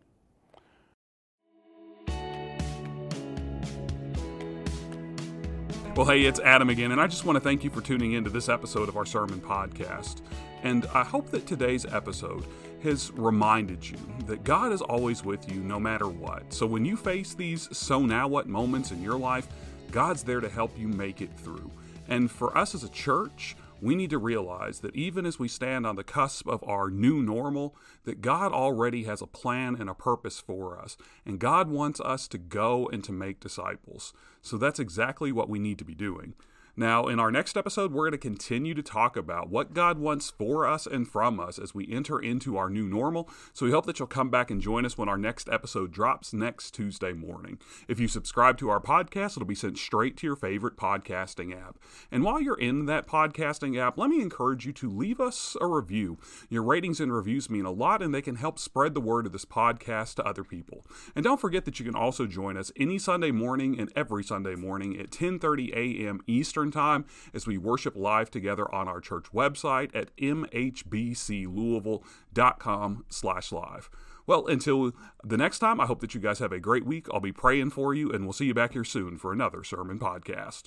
Well, 5.97 6.07
hey, 6.07 6.23
it's 6.23 6.41
Adam 6.41 6.71
again, 6.71 6.93
and 6.93 7.01
I 7.01 7.07
just 7.07 7.25
want 7.25 7.37
to 7.37 7.41
thank 7.41 7.65
you 7.65 7.71
for 7.71 7.81
tuning 7.81 8.13
in 8.13 8.25
to 8.25 8.31
this 8.31 8.49
episode 8.49 8.89
of 8.89 8.97
our 8.97 9.05
sermon 9.05 9.41
podcast. 9.41 10.21
And 10.63 10.87
I 10.95 11.05
hope 11.05 11.31
that 11.31 11.47
today's 11.47 11.87
episode 11.87 12.45
has 12.83 13.11
reminded 13.13 13.89
you 13.89 13.97
that 14.27 14.45
God 14.45 14.73
is 14.73 14.83
always 14.83 15.25
with 15.25 15.51
you 15.51 15.61
no 15.61 15.79
matter 15.79 16.09
what. 16.09 16.53
So 16.53 16.67
when 16.67 16.85
you 16.85 16.97
face 16.97 17.35
these 17.35 17.69
so 17.77 18.05
now 18.05 18.29
what 18.29 18.47
moments 18.47 18.91
in 18.91 19.03
your 19.03 19.19
life, 19.19 19.49
God's 19.91 20.23
there 20.23 20.41
to 20.41 20.49
help 20.49 20.79
you 20.79 20.89
make 20.89 21.21
it 21.21 21.31
through. 21.37 21.71
And 22.09 22.31
for 22.31 22.57
us 22.57 22.75
as 22.75 22.85
a 22.85 22.89
church, 22.89 23.57
we 23.83 23.95
need 23.95 24.11
to 24.11 24.19
realize 24.19 24.81
that 24.81 24.95
even 24.95 25.25
as 25.25 25.39
we 25.39 25.49
stand 25.49 25.87
on 25.87 25.97
the 25.97 26.05
cusp 26.05 26.47
of 26.47 26.63
our 26.65 26.91
new 26.91 27.23
normal, 27.23 27.75
that 28.05 28.21
God 28.21 28.53
already 28.53 29.05
has 29.05 29.23
a 29.23 29.27
plan 29.27 29.77
and 29.79 29.89
a 29.89 29.95
purpose 29.95 30.39
for 30.41 30.79
us. 30.79 30.97
And 31.25 31.39
God 31.39 31.69
wants 31.69 32.01
us 32.01 32.29
to 32.29 32.39
go 32.39 32.89
and 32.93 33.03
to 33.05 33.13
make 33.13 33.41
disciples. 33.41 34.13
So 34.43 34.59
that's 34.59 34.79
exactly 34.79 35.33
what 35.33 35.49
we 35.49 35.59
need 35.59 35.79
to 35.79 35.85
be 35.85 35.95
doing. 35.95 36.35
Now, 36.77 37.07
in 37.07 37.19
our 37.19 37.31
next 37.31 37.57
episode, 37.57 37.93
we're 37.93 38.05
going 38.05 38.13
to 38.13 38.19
continue 38.19 38.75
to 38.75 38.83
talk 38.83 39.17
about 39.17 39.49
what 39.51 39.75
God 39.75 39.99
wants 39.99 40.31
for 40.31 40.67
us 40.67 40.87
and 40.87 41.07
from 41.07 41.41
us 41.41 41.59
as 41.59 41.75
we 41.75 41.91
enter 41.91 42.19
into 42.19 42.57
our 42.57 42.71
new 42.71 42.87
normal. 42.87 43.29
So 43.53 43.67
we 43.67 43.73
hope 43.73 43.87
that 43.87 43.99
you'll 43.99 44.09
come 44.09 44.31
back 44.31 44.51
and 44.51 44.61
join 44.61 44.87
us 44.87 44.97
when 44.97 45.09
our 45.09 45.19
next 45.19 45.49
episode 45.49 45.93
drops 45.93 46.33
next 46.33 46.73
Tuesday 46.73 47.13
morning. 47.13 47.59
If 47.89 47.99
you 47.99 48.09
subscribe 48.09 48.59
to 48.59 48.71
our 48.71 48.81
podcast, 48.81 49.37
it'll 49.37 49.45
be 49.45 49.55
sent 49.55 49.79
straight 49.79 50.17
to 50.19 50.27
your 50.27 50.37
favorite 50.37 50.77
podcasting 50.77 51.55
app. 51.55 51.79
And 52.11 52.23
while 52.23 52.41
you're 52.41 52.59
in 52.59 52.87
that 52.87 53.07
podcasting 53.07 53.79
app, 53.79 53.99
let 53.99 54.11
me 54.11 54.21
encourage 54.21 54.67
you 54.67 54.73
to 54.75 54.89
leave 54.89 55.21
us 55.21 55.57
a 55.61 55.67
review. 55.67 56.19
Your 56.49 56.63
ratings 56.63 57.01
and 57.01 57.13
reviews 57.13 57.51
mean 57.51 57.65
a 57.65 57.71
lot, 57.71 58.03
and 58.03 58.15
they 58.15 58.23
can 58.23 58.37
help 58.37 58.59
spread 58.59 58.95
the 58.95 59.01
word 59.01 59.27
of 59.27 59.33
this 59.33 59.45
podcast 59.45 60.15
to 60.15 60.27
other 60.27 60.45
people. 60.45 60.87
And 61.15 61.25
don't 61.25 61.41
forget 61.41 61.65
that 61.65 61.79
you 61.79 61.85
can 61.85 61.95
also 61.95 62.27
join 62.27 62.57
us 62.57 62.73
any 62.77 62.99
Sunday 62.99 63.31
morning 63.31 63.79
and 63.79 63.93
every 63.97 64.25
Sunday 64.25 64.55
morning 64.55 64.99
at 64.99 65.11
10:30 65.11 65.73
a.m. 65.75 66.21
Eastern 66.61 66.71
time 66.71 67.07
as 67.33 67.47
we 67.47 67.57
worship 67.57 67.97
live 67.97 68.31
together 68.31 68.71
on 68.75 68.87
our 68.89 69.01
church 69.01 69.33
website 69.33 69.89
at 69.95 70.15
mhbclouisville.com 70.17 73.05
slash 73.09 73.53
live. 73.53 73.89
Well, 74.27 74.47
until 74.47 74.93
the 75.25 75.39
next 75.39 75.61
time, 75.61 75.81
I 75.81 75.87
hope 75.87 76.01
that 76.01 76.15
you 76.15 76.21
guys 76.21 76.41
have 76.41 76.53
a 76.53 76.61
great 76.61 76.85
week. 76.85 77.07
I'll 77.13 77.21
be 77.21 77.33
praying 77.33 77.71
for 77.71 77.95
you, 77.95 78.13
and 78.13 78.25
we'll 78.25 78.35
see 78.35 78.45
you 78.45 78.55
back 78.55 78.75
here 78.75 78.85
soon 78.85 79.17
for 79.17 79.33
another 79.33 79.65
sermon 79.65 79.99
podcast. 79.99 80.65